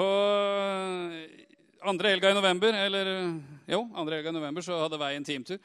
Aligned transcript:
På 0.00 0.06
andre 1.90 2.08
helga 2.08 2.30
i 2.30 2.34
november, 2.34 2.72
eller 2.86 3.08
jo, 3.68 3.82
andre 3.92 4.16
helga 4.16 4.30
i 4.32 4.36
november, 4.38 4.64
så 4.64 4.78
hadde 4.80 4.96
Veien 5.00 5.26
teamtur. 5.26 5.58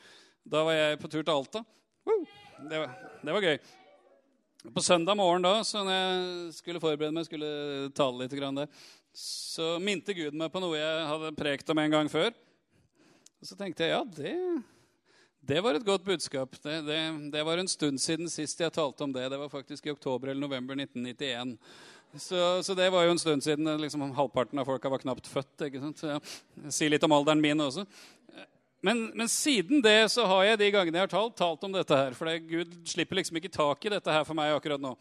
Da 0.44 0.64
var 0.68 0.76
jeg 0.76 0.98
på 1.00 1.12
tur 1.14 1.22
til 1.22 1.32
Alta. 1.32 1.62
Det 2.66 2.82
var, 2.82 2.98
det 3.21 3.36
var 3.38 3.48
gøy. 3.48 3.56
På 4.76 4.84
søndag 4.84 5.16
morgen 5.16 5.46
da, 5.46 5.54
så 5.63 5.86
når 5.88 5.96
jeg 5.96 6.52
skulle 6.58 6.84
forberede 6.84 7.16
meg, 7.16 7.29
skulle 7.29 7.54
tale 7.96 8.26
litt 8.26 8.36
der, 8.60 8.84
så 9.16 9.70
minte 9.79 10.18
Gud 10.18 10.36
meg 10.36 10.52
på 10.52 10.59
noe 10.65 10.75
jeg 10.75 11.09
hadde 11.13 11.33
prekt 11.39 11.71
om 11.71 11.79
en 11.86 11.95
gang 11.95 12.11
før. 12.11 12.36
Og 13.39 13.47
så 13.47 13.55
tenkte 13.55 13.88
jeg 13.88 13.95
ja, 13.95 14.04
det, 14.20 14.36
det 15.47 15.63
var 15.63 15.79
et 15.79 15.88
godt 15.88 16.04
budskap. 16.04 16.59
Det, 16.59 16.81
det, 16.89 17.02
det, 17.31 17.47
var 17.47 17.63
en 17.63 17.71
stund 17.71 18.04
siden 18.04 18.27
sist 18.27 18.59
jeg 18.59 18.75
talte 18.75 19.07
om 19.07 19.15
det. 19.15 19.29
Det 19.31 19.39
var 19.39 19.54
faktisk 19.54 19.88
i 19.88 19.95
oktober 19.95 20.33
eller 20.33 20.43
november 20.43 20.75
1991. 20.75 21.55
Så, 22.18 22.63
så 22.63 22.75
det 22.77 22.89
var 22.93 23.04
jo 23.05 23.16
en 23.16 23.20
stund 23.20 23.43
siden. 23.43 23.68
Liksom, 23.81 24.04
halvparten 24.16 24.59
av 24.61 24.68
folka 24.70 24.91
var 24.91 25.04
knapt 25.04 25.27
født. 25.27 25.68
ikke 25.68 25.81
sant? 25.84 25.99
Så 25.99 26.13
jeg 26.13 26.76
sier 26.77 26.94
litt 26.94 27.03
om 27.07 27.16
alderen 27.16 27.44
min 27.44 27.66
også. 27.66 27.84
Men, 28.85 29.07
men, 29.17 29.30
siden 29.31 29.81
det 29.81 30.12
så 30.13 30.27
har 30.30 30.43
jeg 30.45 30.59
de 30.62 30.71
gangene 30.73 30.99
jeg 30.99 31.07
har 31.07 31.12
talt, 31.12 31.34
talt 31.40 31.63
om 31.66 31.73
dette 31.73 31.98
her. 31.98 32.13
For 32.17 32.30
Gud 32.45 32.76
slipper 32.88 33.17
liksom 33.17 33.40
ikke 33.40 33.54
tak 33.54 33.88
i 33.88 33.93
dette 33.95 34.13
her 34.13 34.27
for 34.27 34.38
meg 34.38 34.54
akkurat 34.54 34.81
nå. 34.81 34.93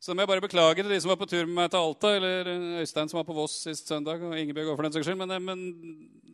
Så 0.00 0.14
må 0.14 0.22
jeg 0.22 0.30
bare 0.30 0.44
beklage 0.44 0.80
til 0.80 0.92
de 0.94 1.00
som 1.02 1.10
var 1.10 1.18
på 1.20 1.26
tur 1.28 1.42
med 1.42 1.56
meg 1.58 1.72
til 1.72 1.82
Alta, 1.82 2.12
eller 2.16 2.48
Øystein 2.80 3.10
som 3.10 3.18
var 3.18 3.26
på 3.26 3.34
Voss 3.36 3.56
sist 3.66 3.90
søndag, 3.90 4.22
og 4.22 4.38
Ingebjørg 4.38 4.76
for 4.78 4.86
den 4.86 4.94
saks 4.94 5.08
skyld. 5.08 5.18
Men, 5.18 5.34
men 5.42 5.64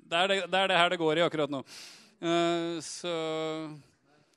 det, 0.05 0.19
er 0.19 0.31
det, 0.31 0.37
det, 0.53 0.61
er 0.61 0.71
det, 0.71 0.77
her 0.79 0.93
det 0.93 1.01
går 1.01 1.19
i 1.19 1.25
akkurat 1.25 1.51
nå. 1.51 1.65
Uh, 2.21 2.77
så, 2.85 3.15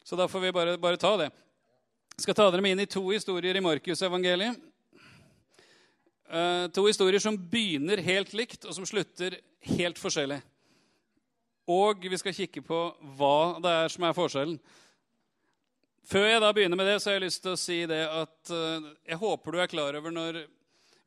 så, 0.01 0.15
da 0.17 0.29
får 0.31 0.48
vi 0.48 0.54
bare, 0.55 0.77
bare, 0.81 0.99
ta 1.01 1.12
det. 1.20 1.27
Jeg 2.15 2.26
skal 2.26 2.40
ta 2.40 2.48
dere 2.49 2.63
med 2.63 2.73
inn 2.73 2.85
i 2.88 2.90
to 2.90 3.04
historier 3.12 3.59
i 3.59 3.63
Markusevangeliet. 3.67 4.57
Uh, 6.27 6.67
to 6.76 6.84
historier 6.90 7.23
som 7.23 7.38
begynner 7.40 8.02
helt 8.04 8.34
likt, 8.35 8.66
og 8.68 8.76
som 8.76 8.88
slutter 8.88 9.38
helt 9.77 9.99
forskjellig. 10.02 10.41
Og 11.71 12.04
vi 12.04 12.20
skal 12.20 12.35
kikke 12.35 12.63
på 12.68 12.82
hva 13.20 13.57
det 13.63 13.71
er 13.84 13.93
som 13.93 14.04
er 14.07 14.15
forskjellen. 14.15 14.60
Før 16.07 16.27
jeg 16.27 16.43
da 16.43 16.51
begynner 16.55 16.79
med 16.79 16.88
det, 16.88 16.99
så 16.99 17.10
har 17.10 17.18
jeg 17.18 17.26
lyst 17.27 17.41
til 17.43 17.55
å 17.55 17.60
si 17.60 17.79
det 17.88 18.04
at 18.07 18.51
uh, 18.51 18.91
jeg 19.07 19.20
håper 19.24 19.55
du 19.55 19.63
er 19.63 19.71
klar 19.71 19.99
over 19.99 20.13
når 20.16 20.43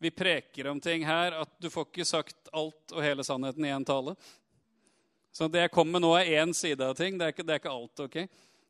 vi 0.00 0.12
preker 0.12 0.70
om 0.72 0.80
ting 0.80 1.04
her, 1.04 1.36
at 1.36 1.52
du 1.60 1.68
får 1.72 1.90
ikke 1.90 2.08
sagt 2.08 2.48
alt 2.56 2.94
og 2.94 3.04
hele 3.04 3.24
sannheten 3.24 3.64
i 3.68 3.72
én 3.76 3.84
tale. 3.84 4.16
Så 5.32 5.48
det 5.52 5.66
jeg 5.66 5.72
kommer 5.74 5.98
med 5.98 6.06
nå, 6.06 6.14
er 6.16 6.40
én 6.40 6.52
side 6.56 6.80
av 6.84 6.96
ting. 6.96 7.20
Det 7.20 7.26
er 7.26 7.34
ikke, 7.34 7.44
det 7.44 7.54
er 7.54 7.60
ikke 7.60 7.74
alt. 7.76 8.00
ok? 8.08 8.16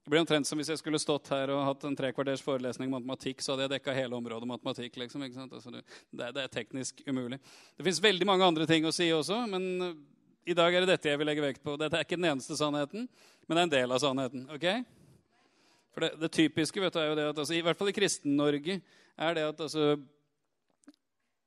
Det 0.05 0.11
blir 0.11 0.23
omtrent 0.23 0.49
som 0.49 0.59
hvis 0.59 0.71
jeg 0.73 0.81
skulle 0.81 0.99
stått 0.99 1.29
her 1.35 1.53
og 1.53 1.65
hatt 1.67 1.83
en 1.85 1.97
trekvarters 1.97 2.43
forelesning 2.43 2.89
om 2.89 2.97
matematikk, 2.97 3.43
så 3.45 3.53
hadde 3.53 3.67
jeg 3.67 3.73
dekka 3.75 3.95
hele 3.95 4.17
området 4.17 4.49
matematikk. 4.49 4.97
liksom, 5.03 5.25
ikke 5.27 5.37
sant? 5.37 5.53
Altså 5.53 5.75
det, 5.75 5.83
det, 6.11 6.31
er 6.41 6.53
teknisk 6.53 7.03
umulig. 7.07 7.39
Det 7.77 7.85
fins 7.85 8.01
veldig 8.03 8.29
mange 8.29 8.47
andre 8.47 8.67
ting 8.67 8.87
å 8.89 8.95
si 8.97 9.11
også, 9.13 9.43
men 9.53 9.67
i 10.49 10.57
dag 10.57 10.75
er 10.75 10.87
det 10.87 10.95
dette 10.95 11.13
jeg 11.13 11.21
vil 11.21 11.29
legge 11.29 11.45
vekt 11.45 11.63
på. 11.63 11.77
Dette 11.81 11.99
er 11.99 12.07
ikke 12.07 12.17
den 12.17 12.31
eneste 12.33 12.57
sannheten, 12.57 13.05
men 13.47 13.57
det 13.57 13.61
er 13.61 13.69
en 13.69 13.75
del 13.77 13.93
av 13.93 14.01
sannheten. 14.03 14.47
ok? 14.57 14.67
For 15.93 16.07
Det, 16.07 16.15
det 16.23 16.33
typiske 16.33 16.81
vet 16.81 16.97
du, 16.97 17.01
er 17.03 17.11
jo 17.11 17.19
det 17.19 17.29
at 17.35 17.43
altså, 17.45 17.59
i 17.59 17.63
hvert 17.67 17.79
fall 17.79 17.93
i 17.93 17.97
Kristen-Norge 17.97 18.81
er 19.21 19.37
det 19.37 19.45
at 19.51 19.61
altså, 19.67 19.99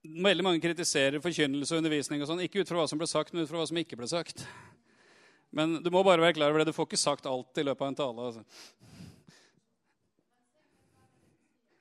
veldig 0.04 0.46
mange 0.46 0.62
kritiserer 0.64 1.24
forkynnelse 1.24 1.74
og 1.74 1.82
undervisning. 1.82 2.22
og 2.22 2.30
sånn, 2.30 2.44
Ikke 2.44 2.62
ut 2.62 2.70
fra 2.70 2.84
hva 2.84 2.88
som 2.92 3.02
ble 3.02 3.10
sagt, 3.10 3.34
men 3.34 3.44
ut 3.44 3.50
fra 3.50 3.62
hva 3.62 3.68
som 3.68 3.80
ikke 3.82 3.98
ble 3.98 4.10
sagt. 4.12 4.46
Men 5.54 5.78
du 5.86 5.90
må 5.94 6.02
bare 6.02 6.24
være 6.24 6.34
klar 6.34 6.50
over 6.50 6.64
det. 6.64 6.72
Du 6.72 6.76
får 6.76 6.88
ikke 6.90 6.98
sagt 6.98 7.30
alt 7.30 7.62
i 7.62 7.66
løpet 7.66 7.86
av 7.86 7.92
en 7.92 7.98
tale. 8.00 8.28
altså. 8.28 8.44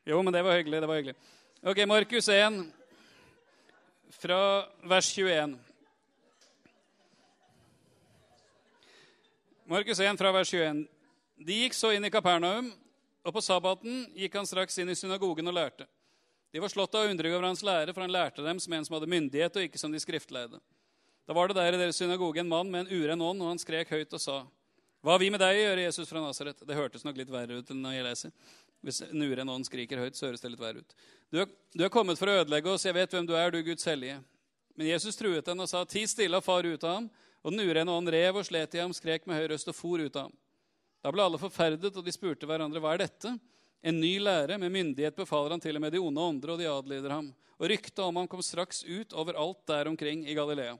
Jo, 0.05 0.19
men 0.21 0.35
det 0.35 0.43
var 0.45 0.59
hyggelig. 0.59 0.81
det 0.83 0.91
var 0.91 1.01
hyggelig. 1.01 1.15
Ok, 1.63 1.79
Markus 1.89 2.29
1, 2.29 2.59
fra 4.19 4.41
vers 4.91 5.09
21. 5.15 5.57
Markus 9.73 10.01
1 10.05 10.21
fra 10.21 10.33
vers 10.37 10.53
21. 10.53 10.85
De 11.41 11.59
gikk 11.63 11.79
så 11.79 11.95
inn 11.97 12.05
i 12.05 12.13
Kapernaum, 12.13 12.69
og 13.25 13.33
på 13.33 13.41
sabbaten 13.41 14.05
gikk 14.19 14.37
han 14.37 14.47
straks 14.47 14.77
inn 14.83 14.93
i 14.93 14.99
synagogen 14.99 15.49
og 15.49 15.57
lærte. 15.57 15.87
De 16.53 16.61
var 16.61 16.69
slått 16.69 16.99
av 16.99 17.09
undring 17.09 17.33
over 17.33 17.49
hans 17.49 17.63
lære, 17.65 17.95
for 17.95 18.05
han 18.05 18.13
lærte 18.13 18.45
dem 18.45 18.61
som 18.61 18.75
en 18.77 18.85
som 18.85 18.99
hadde 18.99 19.09
myndighet, 19.09 19.57
og 19.57 19.65
ikke 19.65 19.81
som 19.81 19.95
de 19.95 20.03
skriftleide. 20.03 20.61
Da 21.27 21.37
var 21.37 21.49
det 21.49 21.57
der 21.59 21.77
i 21.77 21.81
deres 21.81 22.01
synagoge 22.01 22.43
en 22.43 22.51
mann 22.51 22.71
med 22.71 22.87
en 22.87 22.93
uren 23.03 23.23
ånd, 23.23 23.43
og 23.45 23.53
han 23.53 23.63
skrek 23.63 23.93
høyt 23.95 24.13
og 24.13 24.23
sa:" 24.23 24.43
Hva 25.03 25.17
har 25.17 25.19
vi 25.19 25.33
med 25.35 25.41
deg 25.43 25.57
å 25.57 25.63
gjøre, 25.65 25.85
Jesus 25.89 26.09
fra 26.09 26.21
Nasaret? 26.23 26.61
Det 26.63 26.77
hørtes 26.79 27.03
nok 27.03 27.17
litt 27.19 27.31
verre 27.31 27.57
ut 27.59 27.71
enn 27.75 27.81
når 27.83 27.97
jeg 27.97 28.05
leser. 28.07 28.35
Hvis 28.87 29.01
en 29.03 29.23
uren 29.23 29.51
ånd 29.51 29.67
skriker 29.67 29.99
høyt, 29.99 30.15
så 30.15 30.29
høres 30.29 30.43
det 30.43 30.53
litt 30.53 30.63
verre 30.63 30.83
ut. 30.83 30.95
Du 31.31 31.41
er, 31.43 31.49
du 31.75 31.83
er 31.83 31.91
kommet 31.91 32.21
for 32.21 32.31
å 32.31 32.37
ødelegge 32.43 32.71
oss, 32.71 32.87
jeg 32.87 32.95
vet 32.95 33.11
hvem 33.11 33.27
du 33.27 33.35
er, 33.35 33.51
du 33.51 33.59
Guds 33.67 33.87
hellige. 33.87 34.21
Men 34.79 34.89
Jesus 34.93 35.19
truet 35.19 35.47
den 35.47 35.63
og 35.65 35.69
sa, 35.71 35.83
ti 35.85 36.05
stille 36.07 36.39
og 36.39 36.47
far 36.47 36.67
ut 36.67 36.87
av 36.87 37.01
ham. 37.01 37.11
Og 37.43 37.51
den 37.51 37.67
urene 37.67 37.99
ånd 37.99 38.11
rev 38.15 38.39
og 38.39 38.47
slet 38.47 38.79
i 38.79 38.83
ham, 38.83 38.95
skrek 38.95 39.27
med 39.27 39.41
høy 39.41 39.49
røst 39.51 39.71
og 39.71 39.75
for 39.75 39.99
ut 39.99 40.15
av 40.15 40.29
ham. 40.29 40.37
Da 41.03 41.11
ble 41.11 41.27
alle 41.27 41.43
forferdet, 41.43 41.91
og 41.99 42.07
de 42.07 42.15
spurte 42.15 42.47
hverandre, 42.47 42.79
hva 42.79 42.95
er 42.95 43.03
dette? 43.03 43.35
En 43.83 43.99
ny 43.99 44.15
lære, 44.23 44.55
med 44.63 44.71
myndighet 44.71 45.19
befaler 45.19 45.57
han 45.57 45.63
til 45.63 45.75
og 45.75 45.83
med 45.83 45.95
de 45.97 45.99
onde 45.99 46.27
ånder, 46.31 46.55
og 46.55 46.63
de 46.63 46.71
adlyder 46.71 47.11
ham. 47.17 47.33
Og 47.59 47.67
ryktet 47.75 47.99
om 48.05 48.21
ham 48.21 48.29
kom 48.31 48.43
straks 48.43 48.85
ut 48.87 49.15
overalt 49.19 49.67
der 49.67 49.91
omkring 49.91 50.23
i 50.31 50.39
Galilea. 50.39 50.77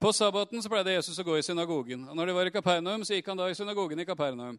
På 0.00 0.12
sabbaten 0.12 0.62
så 0.64 0.68
pleide 0.72 0.94
Jesus 0.94 1.18
å 1.20 1.24
gå 1.26 1.34
i 1.36 1.42
synagogen. 1.44 2.06
Og 2.08 2.16
når 2.16 2.30
de 2.30 2.34
var 2.38 2.48
i 2.48 2.52
Kapernaum, 2.54 3.02
så 3.04 3.18
gikk 3.18 3.26
han 3.28 3.36
da 3.36 3.50
i 3.52 3.56
synagogen 3.58 4.00
i 4.00 4.06
Kapernaum. 4.08 4.54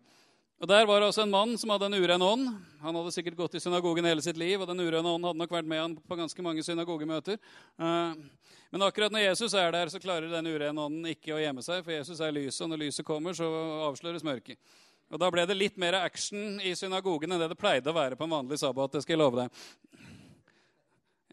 Og 0.62 0.68
Der 0.70 0.86
var 0.86 1.02
det 1.02 1.08
også 1.08 1.24
en 1.24 1.34
mann 1.34 1.56
som 1.58 1.72
hadde 1.74 1.88
en 1.90 1.98
uren 1.98 2.22
ånd. 2.22 2.52
Han 2.84 3.00
hadde 3.00 3.14
sikkert 3.16 3.40
gått 3.40 3.58
i 3.58 3.62
synagogen 3.64 4.06
hele 4.06 4.22
sitt 4.22 4.38
liv, 4.38 4.62
og 4.62 4.70
den 4.70 4.84
urene 4.86 5.16
ånd 5.16 5.26
hadde 5.26 5.42
nok 5.42 5.56
vært 5.58 5.72
med 5.72 5.82
han 5.82 5.96
på 5.98 6.20
ganske 6.20 6.46
mange 6.46 6.62
synagogemøter. 6.62 7.42
Eh, 7.42 8.22
men 8.70 8.86
akkurat 8.86 9.18
når 9.18 9.26
Jesus 9.26 9.58
er 9.58 9.74
der, 9.74 9.90
så 9.90 10.04
klarer 10.04 10.30
den 10.30 10.52
urene 10.52 10.86
ånden 10.86 11.10
ikke 11.10 11.34
å 11.34 11.42
gjemme 11.42 11.66
seg, 11.66 11.82
for 11.90 11.98
Jesus 11.98 12.22
er 12.22 12.38
lyset, 12.38 12.62
og 12.62 12.70
når 12.76 12.84
lyset 12.86 13.10
kommer, 13.10 13.34
så 13.34 13.50
avsløres 13.90 14.28
mørket. 14.30 14.62
Og 15.10 15.18
Da 15.26 15.34
ble 15.34 15.50
det 15.50 15.58
litt 15.58 15.82
mer 15.82 16.04
action 16.04 16.62
i 16.62 16.78
synagogen 16.78 17.34
enn 17.34 17.42
det 17.42 17.50
det 17.56 17.62
pleide 17.66 17.90
å 17.90 17.98
være 17.98 18.14
på 18.14 18.30
en 18.30 18.38
vanlig 18.38 18.62
sabbat. 18.62 18.94
det 18.94 19.02
skal 19.02 19.18
jeg 19.18 19.26
love 19.26 19.42
deg. 19.42 19.68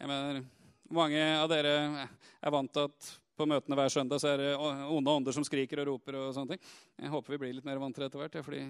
Jeg 0.01 0.09
mener, 0.09 0.45
Mange 0.89 1.31
av 1.37 1.53
dere 1.53 2.09
er 2.41 2.51
vant 2.51 2.73
til 2.73 2.89
at 2.89 3.17
på 3.39 3.47
møtene 3.49 3.79
hver 3.79 3.93
søndag 3.93 4.23
så 4.23 4.33
er 4.33 4.43
det 4.43 4.49
onde 4.59 5.15
ånder 5.15 5.37
som 5.37 5.47
skriker 5.47 5.85
og 5.85 5.93
roper. 5.93 6.19
og 6.19 6.35
sånne 6.37 6.57
ting. 6.57 6.73
Jeg 6.99 7.13
håper 7.13 7.35
vi 7.35 7.41
blir 7.45 7.55
litt 7.57 7.69
mer 7.69 7.81
vant 7.83 7.95
til 7.95 8.07
etter 8.07 8.21
hvert. 8.21 8.35
Ja, 8.35 8.45
fordi 8.45 8.65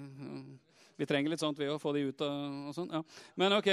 vi 0.98 1.08
trenger 1.08 1.32
litt 1.32 1.42
sånt, 1.42 1.58
vi 1.58 1.70
òg. 1.70 1.80
Få 1.82 1.94
de 1.96 2.04
ut 2.10 2.26
og, 2.26 2.60
og 2.68 2.76
sånn. 2.76 2.92
Ja. 2.92 3.02
Men 3.40 3.56
ok, 3.58 3.70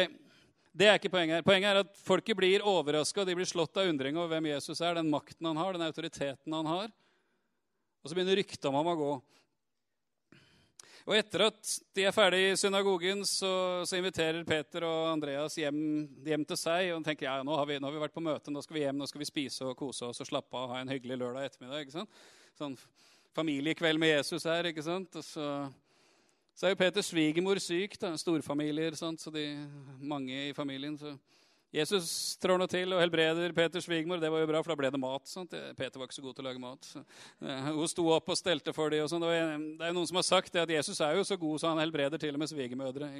det 0.75 0.89
er 0.89 1.00
ikke 1.00 1.13
poenget 1.13 1.39
her. 1.39 1.47
Poenget 1.47 1.72
er 1.72 1.81
at 1.84 2.03
folket 2.03 2.38
blir 2.39 2.66
overraska. 2.67 3.23
De 3.28 3.35
blir 3.38 3.47
slått 3.47 3.78
av 3.79 3.88
undring 3.91 4.17
over 4.19 4.34
hvem 4.35 4.51
Jesus 4.53 4.81
er, 4.81 4.97
den 4.97 5.11
makten 5.11 5.47
han 5.47 5.59
har, 5.59 5.75
den 5.75 5.88
autoriteten 5.88 6.55
han 6.57 6.67
har. 6.67 6.91
Og 8.03 8.11
så 8.11 8.17
begynner 8.17 8.38
ryktet 8.38 8.67
om 8.69 8.75
ham 8.78 8.91
å 8.91 9.00
gå. 9.00 9.13
Og 11.05 11.13
etter 11.13 11.43
at 11.45 11.71
de 11.93 12.05
er 12.07 12.13
ferdig 12.16 12.39
i 12.47 12.53
synagogen, 12.57 13.19
så, 13.29 13.49
så, 13.85 13.93
inviterer 13.99 14.41
Peter 14.47 14.88
og 14.88 15.11
Andreas 15.11 15.53
hjem, 15.59 15.77
hjem 16.25 16.45
til 16.49 16.57
seg. 16.57 16.88
Og 16.95 17.03
tenker 17.05 17.27
ja, 17.27 17.35
nå 17.45 17.53
har, 17.59 17.67
vi, 17.69 17.77
nå 17.77 17.85
har 17.85 17.93
vi 17.93 18.01
vært 18.01 18.16
på 18.16 18.23
møte, 18.25 18.53
nå 18.53 18.63
skal 18.66 18.79
vi 18.79 18.85
hjem, 18.88 18.97
nå 18.97 19.05
skal 19.11 19.21
vi 19.21 19.27
spise 19.29 19.67
og 19.69 19.77
kose 19.77 20.09
oss 20.09 20.23
og 20.25 20.29
slappe 20.31 20.57
av 20.57 20.66
og 20.66 20.73
ha 20.73 20.81
en 20.81 20.89
hyggelig 20.89 21.19
lørdag 21.21 21.45
ettermiddag. 21.45 21.85
ikke 21.85 21.97
sant? 21.99 22.23
Sånn 22.57 22.77
familiekveld 23.38 24.01
med 24.01 24.16
Jesus 24.16 24.49
her. 24.49 24.71
ikke 24.71 24.85
sant? 24.88 25.19
Og 25.21 25.27
så, 25.27 25.51
så 26.57 26.66
er 26.66 26.73
jo 26.73 26.81
Peters 26.81 27.13
svigermor 27.13 27.61
syk. 27.61 27.99
da, 28.01 28.16
Storfamilier, 28.17 28.97
sant? 28.97 29.22
så 29.22 29.33
de, 29.33 29.45
mange 30.01 30.47
i 30.49 30.57
familien. 30.57 30.97
så... 30.97 31.13
Jesus 31.75 32.38
trår 32.40 32.59
nå 32.62 32.68
til 32.72 32.94
og 32.96 33.02
helbreder 33.03 33.52
Peters 33.56 33.84
svigermor. 33.88 34.22
Det 34.22 34.30
var 34.31 34.44
jo 34.44 34.47
bra, 34.47 34.62
for 34.63 34.72
da 34.72 34.78
ble 34.80 34.91
det 34.94 35.02
mat. 35.02 35.28
Sant? 35.28 35.56
Peter 35.75 36.00
var 36.00 36.08
ikke 36.08 36.18
så 36.18 36.24
god 36.24 36.38
til 36.38 36.46
å 36.46 36.47
lage 36.47 36.62
mat. 36.63 36.88
Så, 36.88 37.02
uh, 37.44 37.68
hun 37.75 37.90
sto 37.91 38.06
opp 38.16 38.31
og 38.31 38.40
stelte 38.40 38.74
for 38.75 38.94
dem. 38.94 39.03
Sånn. 39.12 39.25
Det, 39.25 39.34
det, 39.36 39.84
er 39.84 39.91
jo 39.91 39.97
noen 39.97 40.08
som 40.12 40.22
har 40.22 40.28
sagt 40.28 40.53
det, 40.56 40.64
at 40.64 40.74
Jesus 40.78 41.02
er 41.03 41.19
jo 41.19 41.25
så 41.28 41.38
god, 41.41 41.59
så 41.59 41.74
han 41.74 41.84
helbreder 41.84 42.22
til 42.22 42.38
og 42.38 42.44
med 42.44 42.52
svigermødre. 42.52 43.12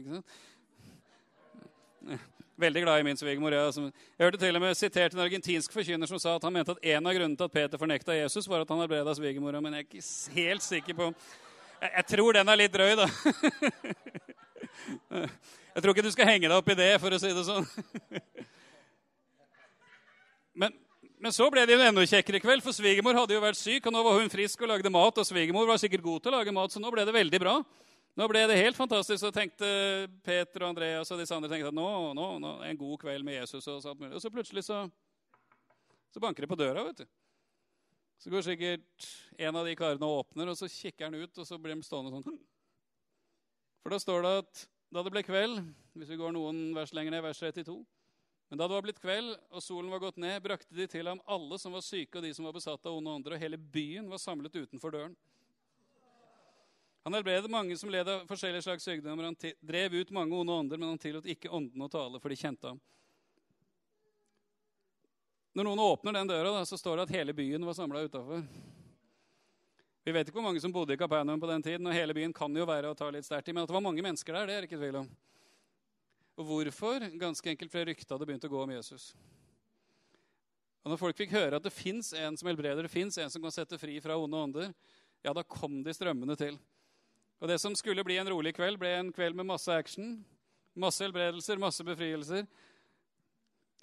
Veldig 2.56 2.86
glad 2.86 3.00
i 3.02 3.08
min 3.10 3.20
svigermor. 3.20 3.52
Ja. 3.52 3.66
Jeg 3.68 4.24
hørte 4.24 4.40
til 4.40 4.56
og 4.56 4.64
med 4.64 4.78
sitert 4.80 5.18
en 5.18 5.26
argentinsk 5.26 5.76
forkynner 5.76 6.08
som 6.08 6.22
sa 6.22 6.38
at 6.38 6.48
han 6.48 6.56
mente 6.56 6.72
at 6.78 6.88
en 6.96 7.10
av 7.12 7.18
grunnene 7.18 7.36
til 7.36 7.50
at 7.50 7.58
Peter 7.58 7.82
fornekta 7.82 8.16
Jesus, 8.16 8.48
var 8.48 8.64
at 8.64 8.72
han 8.72 8.80
helbreda 8.86 9.18
svigermora. 9.18 9.60
Men 9.64 9.76
jeg 9.76 9.84
er 9.84 9.90
ikke 9.90 10.40
helt 10.40 10.64
sikker 10.64 10.96
på 11.02 11.12
Jeg, 11.82 11.92
jeg 11.92 12.06
tror 12.14 12.40
den 12.40 12.48
er 12.48 12.62
litt 12.62 12.72
drøy, 12.72 12.96
da. 12.96 13.10
Jeg 15.76 15.84
tror 15.84 15.92
ikke 15.92 16.06
du 16.06 16.12
skal 16.14 16.30
henge 16.30 16.48
deg 16.48 16.56
opp 16.56 16.70
i 16.72 16.78
det, 16.78 16.94
for 17.04 17.12
å 17.12 17.18
si 17.20 17.32
det 17.36 17.44
sånn. 17.44 17.66
Men, 20.56 20.76
men 21.20 21.34
så 21.36 21.48
ble 21.52 21.66
det 21.68 21.76
jo 21.76 21.82
en 21.82 21.90
enda 21.90 22.06
kjekkere 22.08 22.42
kveld, 22.44 22.64
for 22.64 22.76
svigermor 22.76 23.18
hadde 23.20 23.36
jo 23.36 23.44
vært 23.44 23.60
syk. 23.60 23.86
Og 23.86 23.96
nå 23.96 24.04
var 24.06 24.22
hun 24.22 24.32
frisk 24.32 24.64
og 24.64 24.72
lagde 24.72 24.92
mat, 24.94 25.20
og 25.20 25.28
svigermor 25.28 25.68
var 25.70 25.82
sikkert 25.82 26.06
god 26.06 26.24
til 26.24 26.34
å 26.34 26.40
lage 26.40 26.56
mat, 26.56 26.74
så 26.74 26.82
nå 26.84 26.92
ble 26.94 27.06
det 27.08 27.16
veldig 27.16 27.42
bra. 27.44 27.58
Nå 28.16 28.30
ble 28.32 28.46
det 28.48 28.62
helt 28.62 28.80
fantastisk. 28.80 29.20
Så 29.20 29.34
tenkte 29.36 29.68
Peter 30.24 30.64
og 30.64 30.72
Andreas 30.72 31.12
og 31.12 31.20
disse 31.20 31.36
andre 31.36 31.52
tenkte 31.52 31.74
at 31.74 31.76
nå, 31.76 31.90
nå, 32.16 32.30
nå 32.40 32.56
en 32.64 32.80
god 32.80 33.02
kveld 33.04 33.28
med 33.28 33.42
Jesus. 33.42 33.68
Og 33.68 33.84
så, 33.84 33.92
og 33.92 34.18
så 34.24 34.32
plutselig 34.32 34.64
så, 34.68 34.86
så 36.16 36.24
banker 36.24 36.46
det 36.46 36.52
på 36.52 36.60
døra, 36.60 36.86
vet 36.88 37.04
du. 37.04 37.08
Så 38.24 38.32
går 38.32 38.46
sikkert 38.46 39.10
en 39.36 39.60
av 39.60 39.68
de 39.68 39.76
karene 39.76 40.08
og 40.08 40.22
åpner, 40.24 40.48
og 40.50 40.56
så 40.58 40.70
kikker 40.72 41.10
han 41.10 41.20
ut, 41.20 41.36
og 41.36 41.48
så 41.48 41.60
blir 41.60 41.76
de 41.76 41.84
stående 41.84 42.16
sånn. 42.16 42.40
For 43.84 43.92
da 43.92 44.00
står 44.02 44.24
det 44.24 44.32
at 44.40 44.64
da 44.96 45.04
det 45.04 45.12
ble 45.12 45.26
kveld, 45.28 45.60
hvis 46.00 46.14
vi 46.14 46.18
går 46.18 46.32
noen 46.34 46.70
vers 46.78 46.94
lenger 46.96 47.18
ned, 47.18 47.26
vers 47.26 47.42
32, 47.44 47.76
Men 48.50 48.60
da 48.60 48.68
det 48.68 48.76
var 48.78 48.86
blitt 48.86 49.02
kveld 49.02 49.32
og 49.50 49.64
solen 49.64 49.90
var 49.90 50.04
gått 50.04 50.20
ned, 50.22 50.38
brakte 50.44 50.76
de 50.78 50.86
til 50.90 51.08
ham 51.10 51.22
alle 51.26 51.58
som 51.62 51.74
var 51.74 51.84
syke 51.86 52.20
og 52.20 52.26
de 52.26 52.34
som 52.38 52.46
var 52.46 52.54
besatt 52.56 52.86
av 52.86 52.98
onde 52.98 53.16
ånder, 53.18 53.36
og 53.36 53.42
hele 53.42 53.58
byen 53.58 54.10
var 54.12 54.22
samlet 54.22 54.56
utenfor 54.56 54.94
døren. 54.94 55.16
Han 57.06 57.14
helbredet 57.14 57.52
mange 57.54 57.78
som 57.78 57.90
led 57.94 58.08
av 58.10 58.24
forskjellige 58.26 58.66
slags 58.66 58.86
sykdommer. 58.88 59.28
Han 59.28 59.38
drev 59.62 59.94
ut 59.94 60.14
mange 60.14 60.34
onde 60.34 60.54
ånder, 60.54 60.80
men 60.82 60.90
han 60.94 61.02
tillot 61.02 61.28
ikke 61.30 61.52
åndene 61.54 61.86
å 61.86 61.92
tale, 61.94 62.22
for 62.22 62.34
de 62.34 62.38
kjente 62.40 62.72
ham. 62.72 62.80
Når 65.56 65.68
noen 65.70 65.84
åpner 65.86 66.18
den 66.18 66.32
døra, 66.34 66.50
da, 66.52 66.64
så 66.66 66.78
står 66.82 66.98
det 66.98 67.06
at 67.06 67.14
hele 67.16 67.36
byen 67.38 67.66
var 67.66 67.78
samla 67.78 68.02
utafor. 68.08 68.42
Vi 70.06 70.14
vet 70.14 70.28
ikke 70.28 70.38
hvor 70.38 70.48
mange 70.48 70.62
som 70.62 70.74
bodde 70.74 70.98
i 70.98 71.00
Kapernaum 71.00 71.40
på 71.42 71.48
den 71.50 71.64
tiden, 71.66 71.86
og 71.88 71.96
hele 71.96 72.14
byen 72.18 72.34
kan 72.36 72.58
jo 72.58 72.66
være 72.68 72.90
å 72.92 72.98
ta 72.98 73.08
litt 73.14 73.26
sterkt 73.26 73.48
i, 73.50 73.54
men 73.54 73.64
at 73.64 73.70
det 73.70 73.78
var 73.78 73.86
mange 73.86 74.04
mennesker 74.06 74.36
der, 74.36 74.50
det 74.50 74.58
er 74.58 74.68
ikke 74.68 74.82
tvil 74.82 75.00
om. 75.04 75.08
Og 76.36 76.48
hvorfor? 76.48 77.06
Ganske 77.20 77.52
enkelt 77.52 77.72
fordi 77.72 77.92
ryktet 77.92 78.12
hadde 78.12 78.28
begynt 78.28 78.46
å 78.48 78.52
gå 78.52 78.62
om 78.64 78.74
Jesus. 78.76 79.14
Og 80.84 80.92
når 80.92 81.00
folk 81.02 81.18
fikk 81.18 81.34
høre 81.34 81.58
at 81.58 81.66
det 81.66 81.74
fins 81.74 82.12
en 82.14 82.36
som 82.38 82.50
helbreder, 82.52 82.86
det 82.86 82.94
fins 82.94 83.18
en 83.18 83.32
som 83.34 83.42
kan 83.42 83.54
sette 83.54 83.80
fri 83.82 83.96
fra 84.04 84.18
onde 84.22 84.38
ånder, 84.38 84.74
ja, 85.26 85.34
da 85.34 85.42
kom 85.42 85.80
de 85.82 85.94
strømmende 85.96 86.36
til. 86.38 86.60
Og 87.42 87.50
det 87.50 87.58
som 87.62 87.74
skulle 87.76 88.04
bli 88.06 88.20
en 88.22 88.30
rolig 88.30 88.54
kveld, 88.56 88.78
ble 88.80 88.92
en 89.00 89.10
kveld 89.16 89.38
med 89.40 89.48
masse 89.50 89.72
action. 89.74 90.20
Masse 90.78 91.02
helbredelser, 91.02 91.58
masse 91.58 91.84
befrielser. 91.88 92.46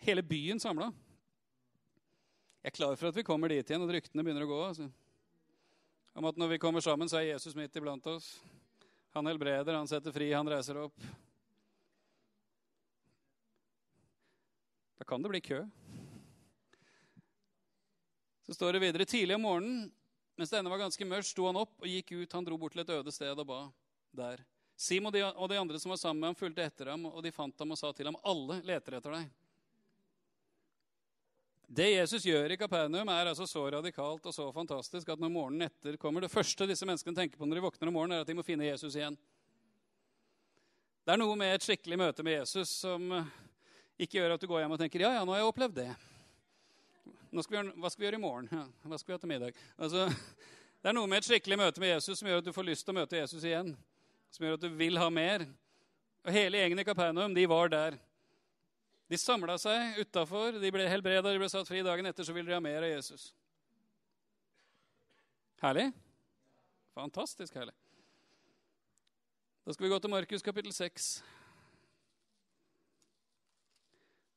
Hele 0.05 0.22
byen 0.22 0.60
samla. 0.62 0.93
Jeg 2.62 2.70
er 2.70 2.76
klar 2.76 2.94
for 2.94 3.10
at 3.10 3.19
vi 3.19 3.26
kommer 3.26 3.50
dit 3.50 3.66
igjen, 3.66 3.82
og 3.82 3.90
ryktene 3.90 4.22
begynner 4.22 4.46
å 4.46 4.52
gå. 4.52 4.60
Altså. 4.69 4.87
Om 6.14 6.28
at 6.31 6.38
når 6.38 6.55
vi 6.55 6.62
kommer 6.62 6.84
sammen, 6.84 7.10
så 7.10 7.19
er 7.19 7.32
Jesus 7.32 7.56
midt 7.58 7.75
iblant 7.81 8.06
oss. 8.12 8.37
Han 9.16 9.26
helbreder, 9.26 9.75
han 9.75 9.90
setter 9.90 10.14
fri, 10.14 10.31
han 10.31 10.48
reiser 10.48 10.78
opp. 10.84 11.10
Da 15.02 15.06
kan 15.06 15.22
det 15.22 15.28
bli 15.28 15.40
kø. 15.40 15.69
Så 18.46 18.54
står 18.54 18.72
det 18.72 18.81
videre 18.84 19.04
tidlig 19.04 19.34
om 19.34 19.43
morgenen, 19.43 19.88
mens 20.38 20.52
det 20.52 20.60
ennå 20.60 20.70
var 20.70 20.78
ganske 20.84 21.08
mørkt, 21.10 21.26
sto 21.26 21.49
han 21.49 21.58
opp 21.58 21.82
og 21.82 21.88
gikk 21.90 22.12
ut. 22.20 22.37
Han 22.38 22.46
dro 22.46 22.54
bort 22.54 22.76
til 22.76 22.84
et 22.84 22.93
øde 22.94 23.10
sted 23.10 23.34
og 23.34 23.49
ba 23.49 23.58
der. 24.14 24.44
Sim 24.78 25.10
og 25.10 25.16
de, 25.16 25.25
og 25.26 25.50
de 25.50 25.58
andre 25.58 25.81
som 25.82 25.90
var 25.90 25.99
sammen 25.99 26.22
med 26.22 26.31
ham, 26.31 26.38
fulgte 26.38 26.62
etter 26.62 26.93
ham, 26.94 27.10
og 27.10 27.19
de 27.26 27.34
fant 27.34 27.66
ham 27.66 27.75
og 27.75 27.82
sa 27.82 27.90
til 27.90 28.12
ham, 28.12 28.20
alle 28.22 28.60
leter 28.62 29.00
etter 29.00 29.19
deg. 29.19 29.26
Det 31.82 31.90
Jesus 31.96 32.31
gjør 32.31 32.55
i 32.55 32.62
Kapernaum, 32.62 33.10
er 33.10 33.34
altså 33.34 33.50
så 33.50 33.66
radikalt 33.75 34.31
og 34.31 34.38
så 34.38 34.48
fantastisk 34.55 35.10
at 35.10 35.19
når 35.19 35.34
morgenen 35.34 35.66
etter 35.66 35.98
kommer, 35.98 36.22
det 36.22 36.31
første 36.31 36.70
disse 36.70 36.87
menneskene 36.87 37.25
tenker 37.25 37.43
på 37.43 37.50
når 37.50 37.58
de 37.58 37.66
våkner 37.66 37.90
om 37.90 37.98
morgenen, 38.05 38.20
er 38.20 38.22
at 38.22 38.31
de 38.31 38.38
må 38.38 38.46
finne 38.46 38.70
Jesus 38.70 38.94
igjen. 38.94 39.19
Det 41.02 41.16
er 41.16 41.25
noe 41.26 41.34
med 41.34 41.56
et 41.58 41.72
skikkelig 41.72 42.05
møte 42.06 42.22
med 42.22 42.44
Jesus 42.44 42.78
som 42.84 43.10
ikke 44.00 44.19
gjør 44.19 44.35
at 44.37 44.43
du 44.43 44.49
går 44.50 44.62
hjem 44.65 44.75
og 44.77 44.81
tenker 44.81 45.05
ja, 45.05 45.12
ja, 45.19 45.25
nå 45.27 45.35
har 45.35 45.43
jeg 45.43 45.53
opplevd 45.53 45.79
det. 45.83 45.91
Skal 47.33 47.59
gjøre, 47.59 47.75
hva 47.81 47.91
skal 47.93 48.03
vi 48.03 48.06
gjøre 48.09 48.19
i 48.21 48.23
morgen? 48.23 48.49
Hva 48.85 48.99
skal 49.00 49.12
vi 49.12 49.17
ha 49.17 49.21
til 49.23 49.31
middag? 49.31 49.59
Altså, 49.81 50.06
det 50.83 50.91
er 50.91 50.97
noe 50.97 51.09
med 51.09 51.23
et 51.23 51.29
skikkelig 51.29 51.59
møte 51.61 51.81
med 51.81 51.94
Jesus 51.94 52.21
som 52.21 52.29
gjør 52.29 52.43
at 52.43 52.49
du 52.49 52.53
får 52.53 52.69
lyst 52.69 52.85
til 52.85 52.93
å 52.93 52.99
møte 53.00 53.17
Jesus 53.17 53.44
igjen. 53.47 53.73
Som 54.33 54.47
gjør 54.47 54.59
at 54.59 54.65
du 54.65 54.73
vil 54.77 55.00
ha 55.00 55.09
mer. 55.12 55.47
Og 56.27 56.33
Hele 56.35 56.61
gjengen 56.61 56.83
i 56.83 56.87
Kapernaum 56.87 57.37
de 57.37 57.47
var 57.49 57.73
der. 57.73 57.97
De 59.12 59.19
samla 59.21 59.59
seg 59.61 60.00
utafor, 60.00 60.56
de 60.61 60.73
ble 60.73 60.87
helbreda, 60.89 61.33
de 61.33 61.41
ble 61.41 61.49
satt 61.53 61.69
fri. 61.69 61.83
Dagen 61.85 62.09
etter 62.09 62.25
så 62.25 62.37
ville 62.37 62.49
de 62.49 62.56
ha 62.56 62.62
mer 62.65 62.85
av 62.85 62.93
Jesus. 62.93 63.31
Herlig? 65.62 65.91
Fantastisk 66.97 67.55
herlig. 67.56 67.75
Da 69.62 69.73
skal 69.73 69.87
vi 69.87 69.93
gå 69.93 69.99
til 70.03 70.11
Markus 70.11 70.43
kapittel 70.43 70.73
6. 70.75 71.12